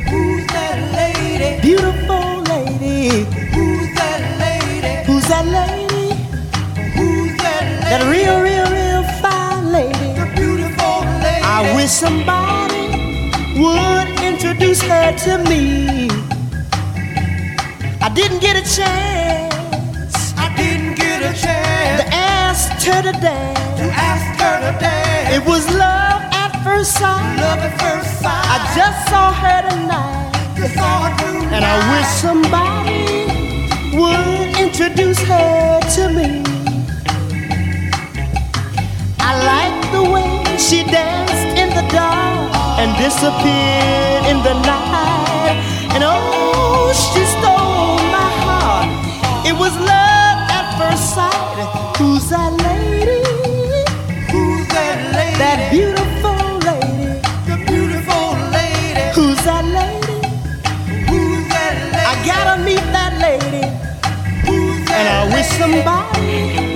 Who's 0.09 0.47
that 0.47 0.79
lady? 0.95 1.61
Beautiful 1.61 2.43
lady. 2.47 3.27
Who's 3.51 3.93
that 3.99 4.23
lady? 4.39 5.05
Who's 5.07 5.27
that 5.27 5.45
lady? 5.45 6.15
Who's 6.95 7.37
that 7.43 7.65
lady? 7.65 7.91
That 7.91 8.03
real, 8.09 8.41
real, 8.41 8.71
real 8.71 9.03
fine 9.21 9.73
lady. 9.73 10.15
The 10.15 10.31
beautiful 10.37 11.01
lady. 11.19 11.43
I 11.43 11.75
wish 11.75 11.91
somebody 11.91 12.87
would 13.59 14.09
introduce 14.23 14.81
her 14.83 15.11
to 15.27 15.39
me. 15.51 16.09
I 18.01 18.09
didn't 18.15 18.39
get 18.41 18.55
a 18.55 18.63
chance. 18.63 20.33
I 20.39 20.55
didn't 20.57 20.95
get 20.95 21.23
a 21.23 21.35
chance 21.37 22.03
to 22.03 22.15
ask 22.15 22.71
her 22.87 23.03
to 23.03 23.13
dance. 23.21 23.81
To 23.81 23.87
ask 23.91 24.41
her 24.41 24.73
to 24.73 24.79
dance. 24.79 25.35
It 25.35 25.45
was 25.45 25.67
love 25.75 26.24
first 26.65 26.95
sight. 26.99 27.36
Love 27.36 27.61
at 27.61 27.74
first 27.78 28.11
sight. 28.23 28.47
I 28.55 28.59
just 28.78 28.99
saw 29.11 29.27
her 29.43 29.61
tonight. 29.69 30.32
Just 30.57 30.74
saw 30.74 30.95
her 31.05 31.12
tonight. 31.20 31.53
And 31.57 31.65
I 31.65 31.77
wish 31.93 32.09
somebody 32.24 33.05
would 33.99 34.49
introduce 34.65 35.20
her 35.28 35.81
to 35.97 36.03
me. 36.16 36.28
I 39.20 39.31
like 39.53 39.78
the 39.93 40.05
way 40.15 40.31
she 40.57 40.78
danced 40.85 41.49
in 41.61 41.69
the 41.78 41.85
dark 41.93 42.49
and 42.81 42.91
disappeared 42.97 44.24
in 44.32 44.39
the 44.49 44.57
night. 44.65 45.57
And 45.93 46.03
oh, 46.03 46.89
she 46.97 47.23
stole 47.36 48.01
my 48.19 48.31
heart. 48.47 48.89
It 49.47 49.55
was 49.62 49.74
love 49.93 50.39
at 50.59 50.66
first 50.81 51.15
sight. 51.15 51.69
Who's 51.99 52.24
that 52.31 52.53
lady? 52.66 53.20
Who's 54.32 54.66
that 54.69 54.97
lady? 55.15 55.39
That 55.39 55.70
beautiful 55.70 56.34
and 65.05 65.32
I 65.32 65.36
wish 65.36 65.47
somebody 65.59 66.74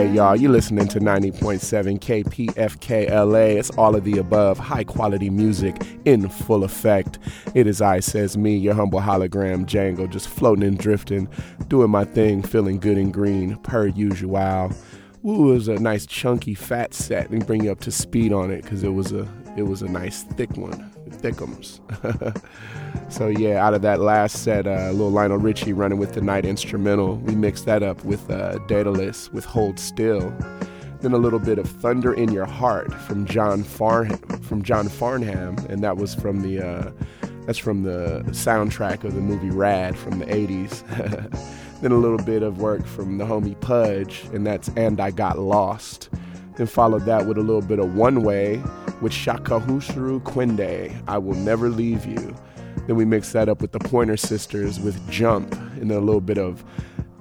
Y'all, 0.00 0.34
You're 0.34 0.50
listening 0.50 0.88
to 0.88 0.98
90.7 0.98 2.00
KPFKLA. 2.00 3.58
It's 3.58 3.70
all 3.70 3.94
of 3.94 4.04
the 4.04 4.16
above, 4.16 4.58
high 4.58 4.82
quality 4.82 5.28
music 5.28 5.76
in 6.06 6.28
full 6.30 6.64
effect. 6.64 7.18
It 7.54 7.66
is 7.66 7.82
I, 7.82 8.00
says 8.00 8.36
me, 8.38 8.56
your 8.56 8.72
humble 8.72 9.00
hologram 9.00 9.66
Django, 9.66 10.08
just 10.08 10.28
floating 10.28 10.64
and 10.64 10.78
drifting, 10.78 11.28
doing 11.68 11.90
my 11.90 12.04
thing, 12.04 12.42
feeling 12.42 12.78
good 12.80 12.96
and 12.96 13.12
green, 13.12 13.56
per 13.58 13.88
usual. 13.88 14.72
Woo, 15.22 15.50
it 15.50 15.54
was 15.54 15.68
a 15.68 15.78
nice 15.78 16.06
chunky 16.06 16.54
fat 16.54 16.94
set. 16.94 17.30
Let 17.30 17.32
me 17.32 17.40
bring 17.40 17.64
you 17.64 17.70
up 17.70 17.80
to 17.80 17.90
speed 17.90 18.32
on 18.32 18.50
it 18.50 18.62
because 18.62 18.82
it 18.82 18.94
was 18.94 19.12
a 19.12 19.28
it 19.58 19.64
was 19.64 19.82
a 19.82 19.88
nice 19.88 20.22
thick 20.22 20.56
one, 20.56 20.89
thickums. 21.10 21.80
so 23.12 23.28
yeah, 23.28 23.64
out 23.64 23.74
of 23.74 23.82
that 23.82 24.00
last 24.00 24.42
set, 24.42 24.66
uh, 24.66 24.90
little 24.90 25.10
Lionel 25.10 25.38
Richie 25.38 25.72
running 25.72 25.98
with 25.98 26.14
the 26.14 26.20
night 26.20 26.44
instrumental. 26.44 27.16
We 27.16 27.34
mixed 27.34 27.66
that 27.66 27.82
up 27.82 28.04
with 28.04 28.30
uh, 28.30 28.58
Daedelus 28.66 29.32
with 29.32 29.44
Hold 29.44 29.78
Still. 29.78 30.32
Then 31.00 31.12
a 31.12 31.18
little 31.18 31.38
bit 31.38 31.58
of 31.58 31.66
Thunder 31.66 32.12
in 32.12 32.30
Your 32.30 32.44
Heart 32.44 32.92
from 32.92 33.24
John 33.24 33.62
Farnham, 33.62 34.18
from 34.42 34.62
John 34.62 34.88
Farnham, 34.88 35.56
and 35.70 35.82
that 35.82 35.96
was 35.96 36.14
from 36.14 36.42
the 36.42 36.60
uh, 36.60 36.92
that's 37.46 37.58
from 37.58 37.82
the 37.82 38.22
soundtrack 38.28 39.04
of 39.04 39.14
the 39.14 39.20
movie 39.20 39.50
Rad 39.50 39.96
from 39.96 40.18
the 40.18 40.26
80s. 40.26 40.84
then 41.80 41.92
a 41.92 41.96
little 41.96 42.18
bit 42.24 42.42
of 42.42 42.60
work 42.60 42.84
from 42.86 43.18
the 43.18 43.24
homie 43.24 43.58
Pudge, 43.60 44.24
and 44.32 44.46
that's 44.46 44.68
And 44.76 45.00
I 45.00 45.10
Got 45.10 45.38
Lost. 45.38 46.10
Then 46.60 46.66
followed 46.66 47.06
that 47.06 47.24
with 47.24 47.38
a 47.38 47.40
little 47.40 47.62
bit 47.62 47.78
of 47.78 47.94
One 47.94 48.22
Way 48.22 48.62
with 49.00 49.14
Shaka 49.14 49.60
Husru 49.60 50.22
Quinde, 50.24 50.94
I 51.08 51.16
Will 51.16 51.34
Never 51.36 51.70
Leave 51.70 52.04
You. 52.04 52.36
Then 52.86 52.96
we 52.96 53.06
mixed 53.06 53.32
that 53.32 53.48
up 53.48 53.62
with 53.62 53.72
the 53.72 53.78
Pointer 53.78 54.18
Sisters 54.18 54.78
with 54.78 55.10
Jump, 55.10 55.54
and 55.54 55.90
then 55.90 55.96
a 55.96 56.02
little 56.02 56.20
bit 56.20 56.36
of 56.36 56.62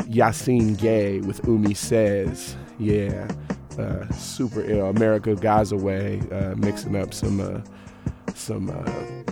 Yasiin 0.09 0.77
Gaye 0.77 1.21
with 1.21 1.39
Umi 1.47 1.73
Says. 1.73 2.57
Yeah, 2.79 3.29
uh, 3.77 4.11
super. 4.11 4.59
Amerigo 4.59 5.37
Gazaway, 5.37 6.19
uh, 6.33 6.57
mixing 6.57 6.97
up 6.97 7.13
some 7.13 7.39
uh, 7.39 7.61
some 8.35 8.69
uh, 8.69 9.31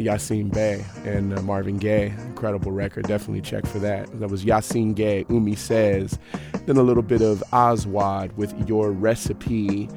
Yasiin 0.00 0.52
Bey 0.52 0.84
and 1.04 1.38
uh, 1.38 1.42
Marvin 1.42 1.78
Gaye. 1.78 2.14
Incredible 2.26 2.72
record. 2.72 3.06
Definitely 3.06 3.42
check 3.42 3.66
for 3.66 3.78
that. 3.78 4.18
That 4.20 4.30
was 4.30 4.44
Yasiin 4.44 4.94
Gaye, 4.94 5.24
Umi 5.28 5.54
Says. 5.54 6.18
Then 6.66 6.76
a 6.76 6.82
little 6.82 7.02
bit 7.02 7.22
of 7.22 7.42
Oswald 7.52 8.36
with 8.36 8.68
Your 8.68 8.92
Recipe. 8.92 9.88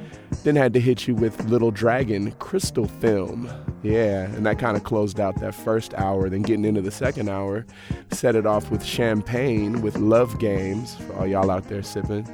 Then 0.42 0.56
had 0.56 0.72
to 0.74 0.80
hit 0.80 1.06
you 1.06 1.14
with 1.14 1.44
Little 1.44 1.70
Dragon, 1.70 2.32
Crystalfilm. 2.32 3.52
Yeah, 3.82 4.24
and 4.24 4.44
that 4.46 4.58
kind 4.58 4.76
of 4.76 4.84
closed 4.84 5.20
out 5.20 5.40
that 5.40 5.54
first 5.54 5.94
hour. 5.94 6.28
Then 6.28 6.42
getting 6.42 6.64
into 6.64 6.82
the 6.82 6.90
second 6.90 7.28
hour, 7.28 7.66
set 8.10 8.36
it 8.36 8.46
off 8.46 8.70
with 8.70 8.84
Champagne 8.84 9.82
with 9.82 9.96
Love 9.98 10.38
Games 10.38 10.96
for 10.96 11.14
all 11.16 11.26
y'all 11.26 11.50
out 11.50 11.68
there 11.68 11.82
sipping 11.82 12.26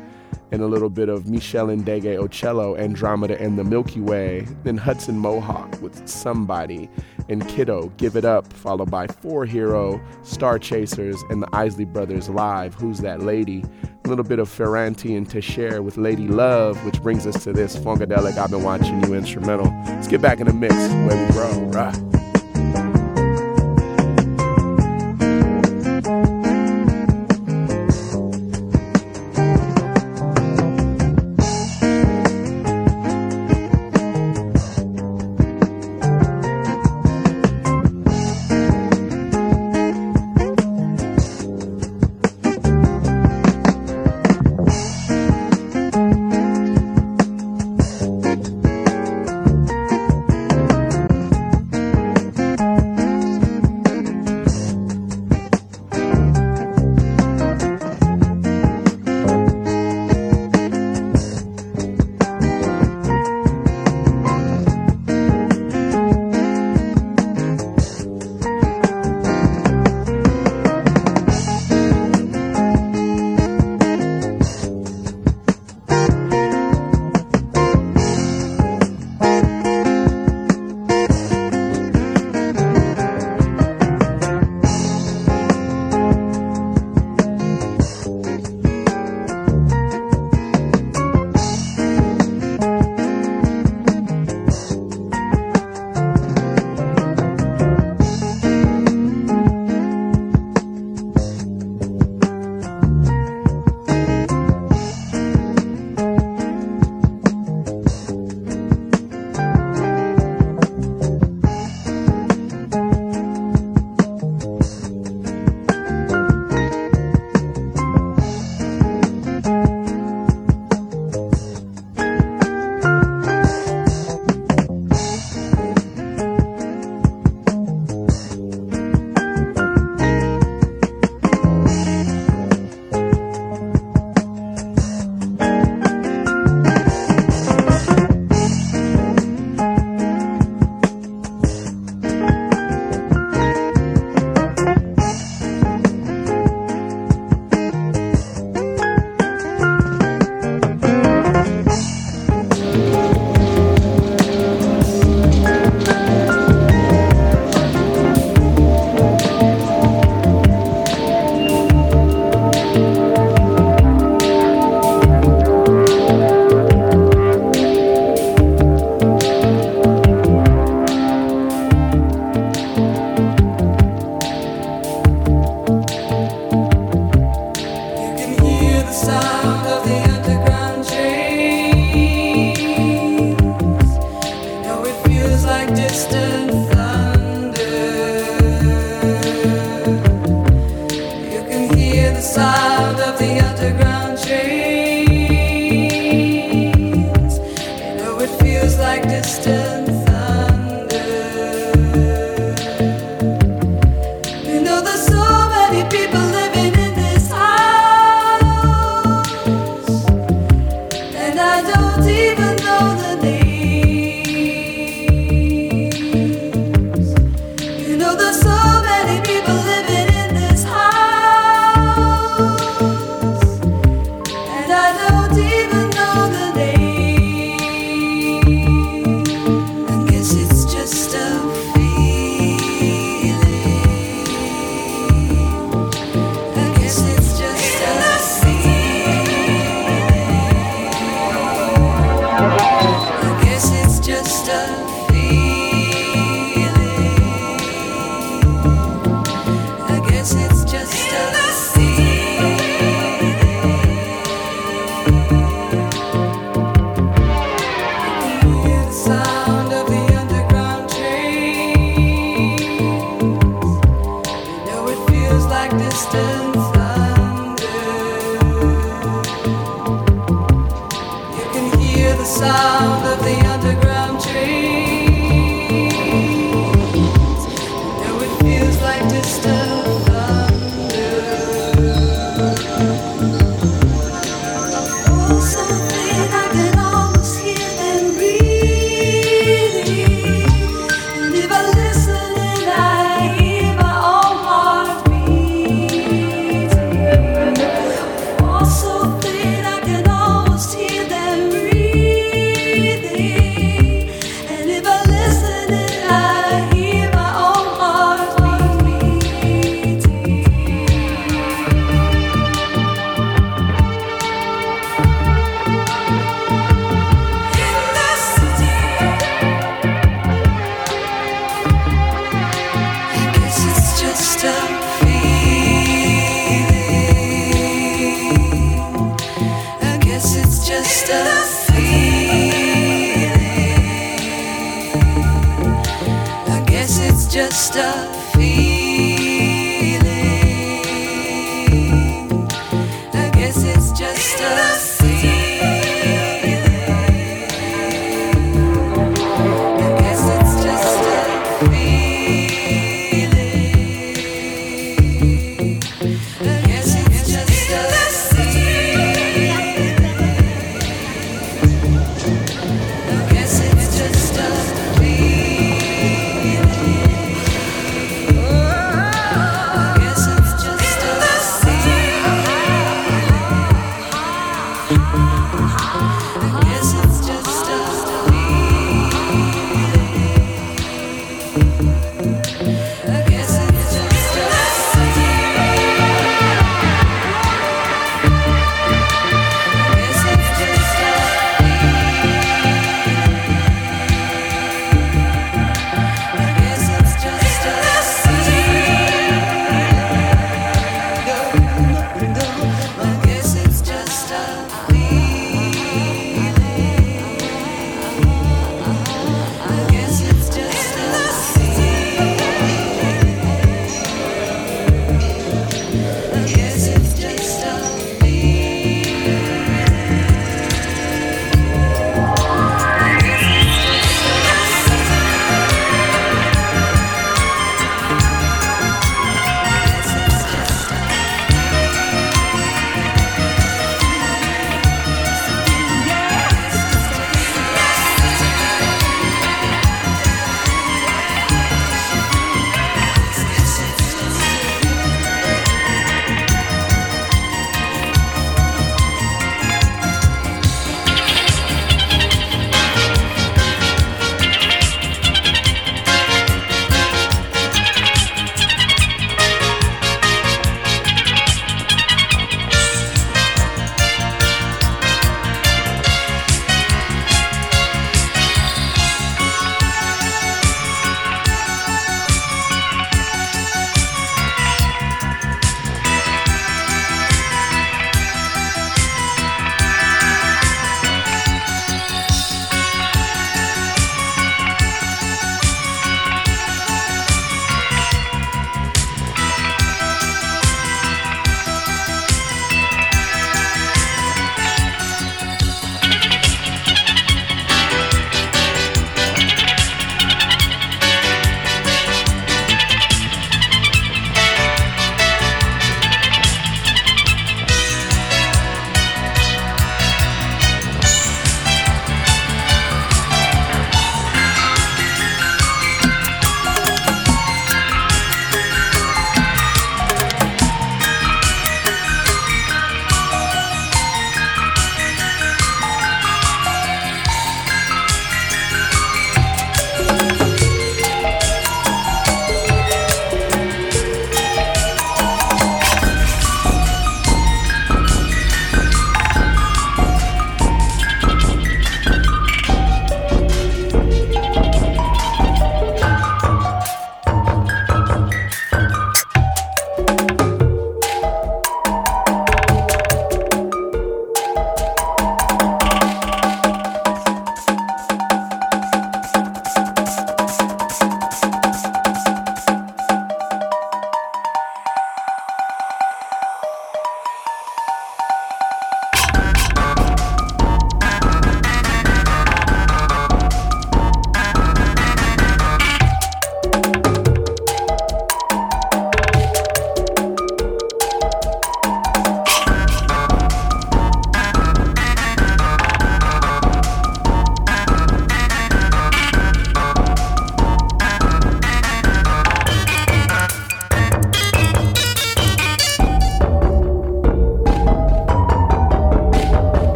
and 0.52 0.62
a 0.62 0.66
little 0.66 0.90
bit 0.90 1.08
of 1.08 1.24
Meshell 1.24 1.68
Ndegeocello, 1.80 2.78
Andromeda 2.78 3.40
and 3.40 3.58
the 3.58 3.64
Milky 3.64 4.00
Way, 4.00 4.46
then 4.64 4.76
Hudson 4.76 5.18
Mohawke 5.18 5.80
with 5.80 6.08
Somebody, 6.08 6.88
and 7.30 7.48
Kiddo, 7.48 7.90
Give 7.96 8.16
It 8.16 8.24
Up, 8.24 8.52
followed 8.52 8.90
by 8.90 9.06
4hero, 9.06 10.02
Star 10.26 10.58
Chasers, 10.58 11.16
and 11.30 11.42
the 11.42 11.48
Isley 11.52 11.84
Brothers 11.84 12.28
Live, 12.28 12.74
Who's 12.74 12.98
That 12.98 13.22
Lady? 13.22 13.64
A 14.04 14.08
little 14.08 14.24
bit 14.24 14.38
of 14.38 14.48
Ferrante 14.48 15.14
and 15.14 15.28
Teicher 15.28 15.82
with 15.82 15.96
Lady 15.96 16.26
Love, 16.26 16.84
which 16.84 17.00
brings 17.02 17.26
us 17.26 17.44
to 17.44 17.52
this 17.52 17.76
Funkadelic 17.76 18.36
I've 18.36 18.50
been 18.50 18.64
watching 18.64 19.02
you 19.04 19.14
instrumental. 19.14 19.72
Let's 19.86 20.08
get 20.08 20.20
back 20.20 20.40
in 20.40 20.46
the 20.46 20.52
mix 20.52 20.74
where 20.74 21.26
we 21.26 21.32
grow, 21.32 21.60
right? 21.70 22.29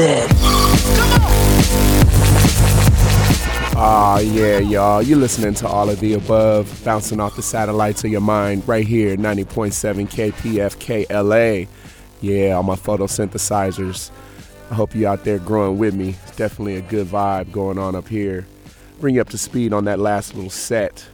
Dead. 0.00 0.30
Ah, 3.76 4.18
yeah, 4.20 4.58
y'all. 4.58 5.02
You're 5.02 5.18
listening 5.18 5.52
to 5.56 5.68
all 5.68 5.90
of 5.90 6.00
the 6.00 6.14
above, 6.14 6.80
bouncing 6.82 7.20
off 7.20 7.36
the 7.36 7.42
satellites 7.42 8.02
of 8.02 8.10
your 8.10 8.22
mind 8.22 8.66
right 8.66 8.86
here, 8.86 9.14
90.7 9.18 10.08
KPFK 10.08 11.10
LA. 11.10 11.68
Yeah, 12.22 12.54
all 12.54 12.62
my 12.62 12.76
photosynthesizers. 12.76 14.10
I 14.70 14.74
hope 14.74 14.94
you 14.94 15.06
out 15.06 15.24
there 15.24 15.38
growing 15.38 15.76
with 15.76 15.92
me. 15.92 16.16
It's 16.22 16.34
definitely 16.34 16.76
a 16.76 16.82
good 16.82 17.06
vibe 17.06 17.52
going 17.52 17.76
on 17.76 17.94
up 17.94 18.08
here. 18.08 18.46
Bring 19.00 19.16
you 19.16 19.20
up 19.20 19.28
to 19.28 19.38
speed 19.38 19.74
on 19.74 19.84
that 19.84 19.98
last 19.98 20.34
little 20.34 20.48
set. 20.48 21.06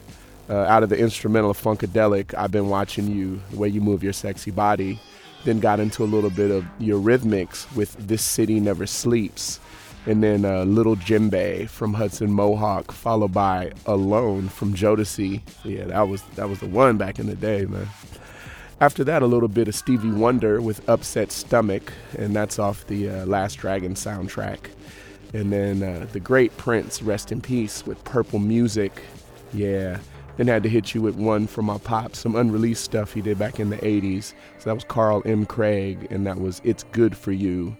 Uh, 0.48 0.58
out 0.58 0.84
of 0.84 0.90
the 0.90 0.96
instrumental 0.96 1.50
of 1.50 1.60
Funkadelic, 1.60 2.34
I've 2.34 2.52
been 2.52 2.68
watching 2.68 3.10
you, 3.10 3.40
the 3.50 3.56
way 3.56 3.66
you 3.66 3.80
move 3.80 4.04
your 4.04 4.12
sexy 4.12 4.52
body. 4.52 5.00
Then 5.46 5.60
got 5.60 5.78
into 5.78 6.02
a 6.02 6.10
little 6.10 6.28
bit 6.28 6.50
of 6.50 6.64
Eurythmics 6.80 7.72
with 7.76 7.94
This 8.08 8.22
City 8.22 8.58
Never 8.58 8.84
Sleeps. 8.84 9.60
And 10.04 10.20
then 10.20 10.44
uh, 10.44 10.64
Little 10.64 10.96
Jimbe 10.96 11.68
from 11.70 11.94
Hudson 11.94 12.32
Mohawke, 12.32 12.90
followed 12.90 13.32
by 13.32 13.70
Alone 13.86 14.48
from 14.48 14.74
Jodeci. 14.74 15.42
Yeah, 15.62 15.84
that 15.84 16.08
was 16.08 16.22
that 16.34 16.48
was 16.48 16.58
the 16.58 16.66
one 16.66 16.96
back 16.96 17.20
in 17.20 17.28
the 17.28 17.36
day, 17.36 17.64
man. 17.64 17.86
After 18.80 19.04
that, 19.04 19.22
a 19.22 19.26
little 19.26 19.48
bit 19.48 19.68
of 19.68 19.76
Stevie 19.76 20.10
Wonder 20.10 20.60
with 20.60 20.86
Upset 20.88 21.30
Stomach, 21.30 21.92
and 22.18 22.34
that's 22.34 22.58
off 22.58 22.84
the 22.88 23.08
uh, 23.08 23.26
Last 23.26 23.54
Dragon 23.54 23.94
soundtrack. 23.94 24.58
And 25.32 25.52
then 25.52 25.82
uh, 25.82 26.06
the 26.12 26.20
great 26.20 26.56
Prince, 26.56 27.02
rest 27.02 27.30
in 27.30 27.40
peace, 27.40 27.86
with 27.86 28.02
Purple 28.02 28.40
Music. 28.40 29.00
Yeah. 29.52 29.98
Then 30.36 30.48
had 30.48 30.62
to 30.64 30.68
hit 30.68 30.94
you 30.94 31.00
with 31.00 31.16
one 31.16 31.46
from 31.46 31.66
my 31.66 31.78
pop, 31.78 32.14
some 32.14 32.36
unreleased 32.36 32.84
stuff 32.84 33.12
he 33.12 33.22
did 33.22 33.38
back 33.38 33.58
in 33.58 33.70
the 33.70 33.78
80s. 33.78 34.34
So 34.58 34.70
that 34.70 34.74
was 34.74 34.84
Carl 34.84 35.22
M. 35.24 35.46
Craig, 35.46 36.06
and 36.10 36.26
that 36.26 36.38
was 36.38 36.60
It's 36.64 36.84
Good 36.92 37.16
For 37.16 37.32
You. 37.32 37.76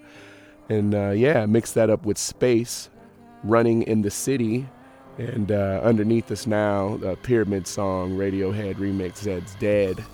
And 0.68 0.94
uh, 0.94 1.10
yeah, 1.10 1.46
mix 1.46 1.72
that 1.72 1.90
up 1.90 2.06
with 2.06 2.18
Space, 2.18 2.88
Running 3.44 3.82
in 3.82 4.02
the 4.02 4.10
City. 4.10 4.66
And 5.18 5.50
uh, 5.52 5.80
underneath 5.82 6.30
us 6.30 6.46
now, 6.46 6.96
the 6.98 7.16
Pyramid 7.16 7.66
song, 7.66 8.12
Radiohead 8.16 8.74
remix, 8.76 9.24
Zeds 9.24 9.58
Dead 9.58 10.04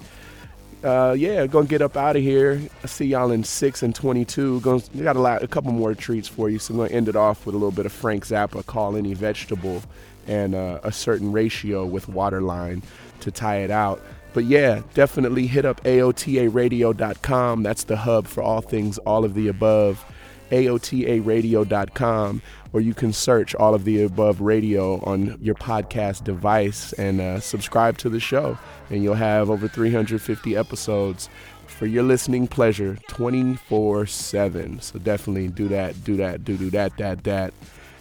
uh, 0.85 1.15
yeah, 1.17 1.47
gonna 1.47 1.67
get 1.67 1.83
up 1.83 1.97
out 1.97 2.17
of 2.17 2.23
here. 2.23 2.61
I 2.83 2.87
see 2.87 3.07
y'all 3.07 3.31
in 3.31 3.45
six 3.45 3.83
and 3.83 3.95
twenty-two. 3.95 4.61
Gonna 4.61 4.83
got 5.01 5.17
a 5.17 5.21
lot, 5.21 5.43
a 5.43 5.49
couple 5.49 5.73
more 5.73 5.95
treats 5.95 6.29
for 6.29 6.49
you. 6.49 6.59
So 6.59 6.75
I'm 6.75 6.79
gonna 6.79 6.91
end 6.91 7.09
it 7.09 7.17
off 7.17 7.47
with 7.47 7.55
a 7.55 7.59
little 7.59 7.71
bit 7.71 7.87
of 7.87 7.93
Frank 7.93 8.27
Zappa, 8.27 8.65
"Call 8.67 8.97
Any 8.97 9.15
Vegetable," 9.15 9.83
and 10.27 10.55
uh, 10.55 10.81
A 10.83 10.93
Certain 10.93 11.33
Ratio 11.33 11.85
with 11.85 12.09
Waterline 12.09 12.83
to 13.21 13.31
tie 13.31 13.59
it 13.59 13.71
out. 13.71 14.01
But 14.33 14.45
yeah, 14.45 14.83
definitely 14.95 15.47
hit 15.47 15.65
up 15.65 15.83
AOTARadio.com. 15.85 17.63
That's 17.63 17.85
the 17.85 17.97
hub 17.97 18.27
for 18.27 18.43
all 18.43 18.61
things, 18.61 18.99
all 18.99 19.25
of 19.25 19.35
the 19.35 19.49
above. 19.49 20.05
AOTARadio.com, 20.51 22.43
or 22.75 22.81
you 22.83 22.93
can 22.93 23.13
search 23.13 23.55
all 23.55 23.75
of 23.75 23.85
the 23.85 24.03
above 24.03 24.43
radio 24.43 25.01
on 25.01 25.39
your 25.41 25.55
podcast 25.55 26.25
device 26.25 26.93
and 26.95 27.23
uh, 27.23 27.41
subscribe 27.41 27.97
to 27.99 28.11
the 28.11 28.21
show. 28.21 28.59
And 28.91 29.03
you'll 29.03 29.15
have 29.15 29.49
over 29.49 29.67
350 29.67 30.55
episodes 30.55 31.31
for 31.67 31.87
your 31.87 32.03
listening 32.03 32.47
pleasure 32.47 32.99
24 33.09 34.07
7. 34.07 34.81
So 34.81 34.99
definitely 34.99 35.49
do 35.49 35.69
that, 35.69 36.05
do 36.05 36.17
that, 36.17 36.45
do, 36.45 36.57
do 36.57 36.71
that, 36.71 36.97
that, 36.99 37.25
that. 37.25 37.55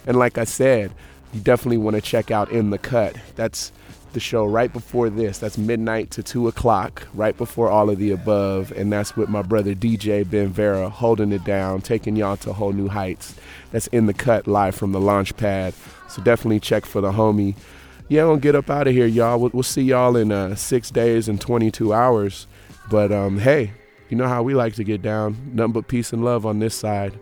And 0.06 0.18
like 0.18 0.36
I 0.36 0.44
said, 0.44 0.92
you 1.32 1.40
definitely 1.40 1.78
want 1.78 1.96
to 1.96 2.02
check 2.02 2.30
out 2.30 2.50
In 2.50 2.70
the 2.70 2.78
Cut. 2.78 3.16
That's 3.36 3.72
the 4.12 4.20
show 4.20 4.44
right 4.44 4.72
before 4.72 5.08
this. 5.10 5.38
That's 5.38 5.56
midnight 5.56 6.10
to 6.12 6.22
2 6.22 6.48
o'clock, 6.48 7.06
right 7.14 7.36
before 7.36 7.70
all 7.70 7.88
of 7.88 7.98
the 7.98 8.10
above. 8.10 8.70
And 8.72 8.92
that's 8.92 9.16
with 9.16 9.28
my 9.28 9.42
brother 9.42 9.74
DJ 9.74 10.28
Ben 10.28 10.48
Vera 10.48 10.88
holding 10.88 11.32
it 11.32 11.44
down, 11.44 11.80
taking 11.80 12.16
y'all 12.16 12.36
to 12.38 12.52
whole 12.52 12.72
new 12.72 12.88
heights. 12.88 13.34
That's 13.70 13.86
in 13.88 14.06
the 14.06 14.14
cut 14.14 14.46
live 14.46 14.74
from 14.74 14.92
the 14.92 15.00
launch 15.00 15.36
pad. 15.36 15.74
So 16.08 16.22
definitely 16.22 16.60
check 16.60 16.84
for 16.84 17.00
the 17.00 17.12
homie. 17.12 17.56
Yeah, 18.08 18.22
I'm 18.22 18.28
gonna 18.28 18.40
get 18.40 18.54
up 18.54 18.68
out 18.68 18.86
of 18.86 18.92
here, 18.92 19.06
y'all. 19.06 19.38
We'll, 19.38 19.50
we'll 19.54 19.62
see 19.62 19.82
y'all 19.82 20.16
in 20.16 20.30
uh, 20.30 20.54
six 20.54 20.90
days 20.90 21.28
and 21.28 21.40
22 21.40 21.94
hours. 21.94 22.46
But 22.90 23.10
um, 23.10 23.38
hey, 23.38 23.72
you 24.10 24.16
know 24.18 24.28
how 24.28 24.42
we 24.42 24.54
like 24.54 24.74
to 24.74 24.84
get 24.84 25.00
down. 25.00 25.52
Nothing 25.54 25.72
but 25.72 25.88
peace 25.88 26.12
and 26.12 26.22
love 26.22 26.44
on 26.44 26.58
this 26.58 26.74
side. 26.74 27.18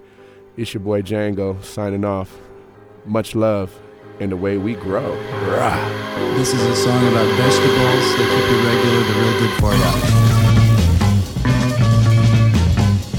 It's 0.57 0.75
your 0.75 0.83
boy 0.83 1.03
Django 1.03 1.63
signing 1.63 2.05
off. 2.05 2.37
Much 3.07 3.37
love 3.37 3.73
and 4.21 4.31
the 4.31 4.37
way 4.37 4.59
we 4.59 4.75
grow. 4.75 5.17
Rah. 5.49 5.81
This 6.37 6.53
is 6.53 6.61
a 6.61 6.77
song 6.77 7.09
about 7.09 7.27
vegetables. 7.41 8.07
They 8.17 8.27
keep 8.29 8.47
you 8.53 8.59
regular. 8.69 9.03
They're 9.09 9.21
real 9.25 9.37
good 9.41 9.55
for 9.59 9.73
you. 9.73 9.93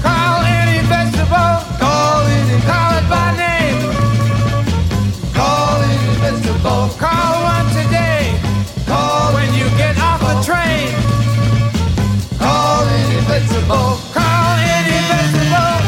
Call 0.00 0.44
any 0.46 0.78
vegetable. 0.86 1.54
Call 1.82 2.22
any. 2.22 2.58
Call 2.62 2.90
it 2.98 3.06
by 3.10 3.34
name. 3.34 3.82
Call 5.34 5.82
any 5.82 6.14
vegetable. 6.22 6.88
Call 7.02 7.34
one 7.50 7.66
today. 7.74 8.38
Call 8.86 9.34
when 9.34 9.52
you 9.54 9.66
get 9.76 9.98
off 9.98 10.20
the 10.22 10.38
train. 10.46 10.94
Call 12.38 12.86
any 12.86 13.20
vegetable. 13.26 13.98
Call 14.14 14.54
any 14.78 14.98
vegetable. 15.10 15.82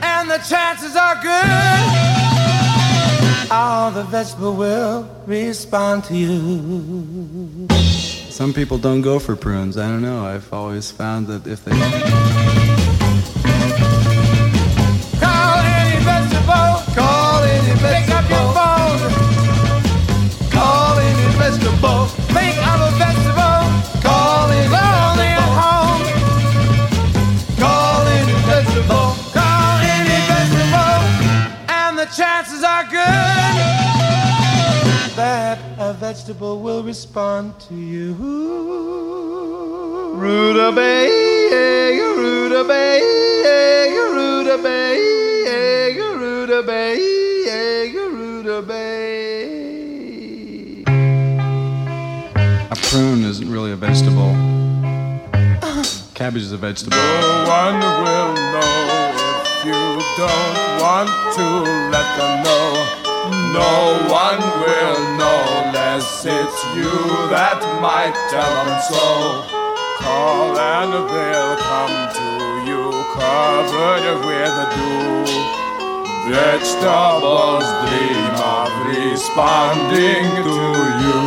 And 0.00 0.30
the 0.30 0.38
chances 0.48 0.96
are 0.96 1.20
good. 1.22 2.25
All 3.50 3.90
the 3.92 4.02
vegetable 4.04 4.54
will 4.54 5.08
respond 5.26 6.04
to 6.04 6.14
you. 6.16 7.68
Some 8.30 8.52
people 8.52 8.76
don't 8.76 9.02
go 9.02 9.18
for 9.18 9.36
prunes. 9.36 9.76
I 9.78 9.88
don't 9.88 10.02
know. 10.02 10.24
I've 10.26 10.52
always 10.52 10.90
found 10.90 11.28
that 11.28 11.46
if 11.46 11.64
they. 11.64 11.70
Call 15.20 15.58
any 15.78 15.96
vegetable. 16.04 16.82
Call 16.94 17.42
any 17.44 17.74
vegetable. 17.78 18.06
Pick 18.06 18.10
up 18.10 18.28
your 18.28 18.52
phone. 18.56 18.98
Call 20.50 20.98
any 20.98 21.28
vegetable. 21.38 22.08
Vegetable 36.16 36.60
will 36.60 36.82
respond 36.82 37.52
to 37.60 37.74
you. 37.74 38.14
Rutabaga, 40.14 41.10
rutabaga, 42.16 43.04
rutabaga, 44.16 44.96
rutabaga, 46.16 47.56
rutabaga. 48.16 48.86
A 52.70 52.76
prune 52.88 53.22
isn't 53.24 53.50
really 53.52 53.72
a 53.72 53.76
vegetable. 53.76 54.32
Cabbage 56.14 56.44
is 56.44 56.52
a 56.52 56.56
vegetable. 56.56 56.96
No 56.96 57.44
one 57.46 57.78
will 58.02 58.32
know 58.54 59.12
if 59.44 59.66
you 59.66 60.00
don't 60.16 60.80
want 60.80 61.10
to 61.36 61.44
let 61.92 62.06
them 62.16 62.42
know. 62.42 63.05
No 63.30 64.06
one 64.08 64.40
will 64.62 64.98
know 65.18 65.40
unless 65.64 66.24
it's 66.24 66.60
you 66.76 66.94
that 67.34 67.58
might 67.80 68.16
tell 68.30 68.52
them 68.64 68.78
so. 68.90 69.06
Call 69.98 70.58
and 70.58 70.92
they'll 70.92 71.56
come 71.56 71.96
to 72.18 72.30
you 72.68 72.82
covered 73.16 74.06
with 74.26 74.56
dew. 74.74 75.56
Vegetables 76.28 77.66
dream 77.86 78.34
of 78.54 78.70
responding 78.90 80.26
to 80.46 80.58
you. 81.02 81.22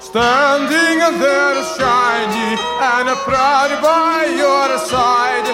Standing 0.00 0.98
there 1.20 1.58
shiny 1.76 2.50
and 2.80 3.08
proud 3.26 3.70
by 3.82 4.24
your 4.42 4.68
side, 4.92 5.48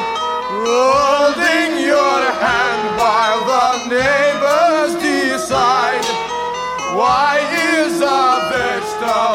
holding 0.66 1.73
your 1.86 2.20
hand 2.43 2.82
while 2.98 3.43
the 3.51 3.66
neighbors. 3.94 5.04
Why 6.95 7.41
is 7.83 8.01
a 8.01 8.39
vegetable? 8.53 9.34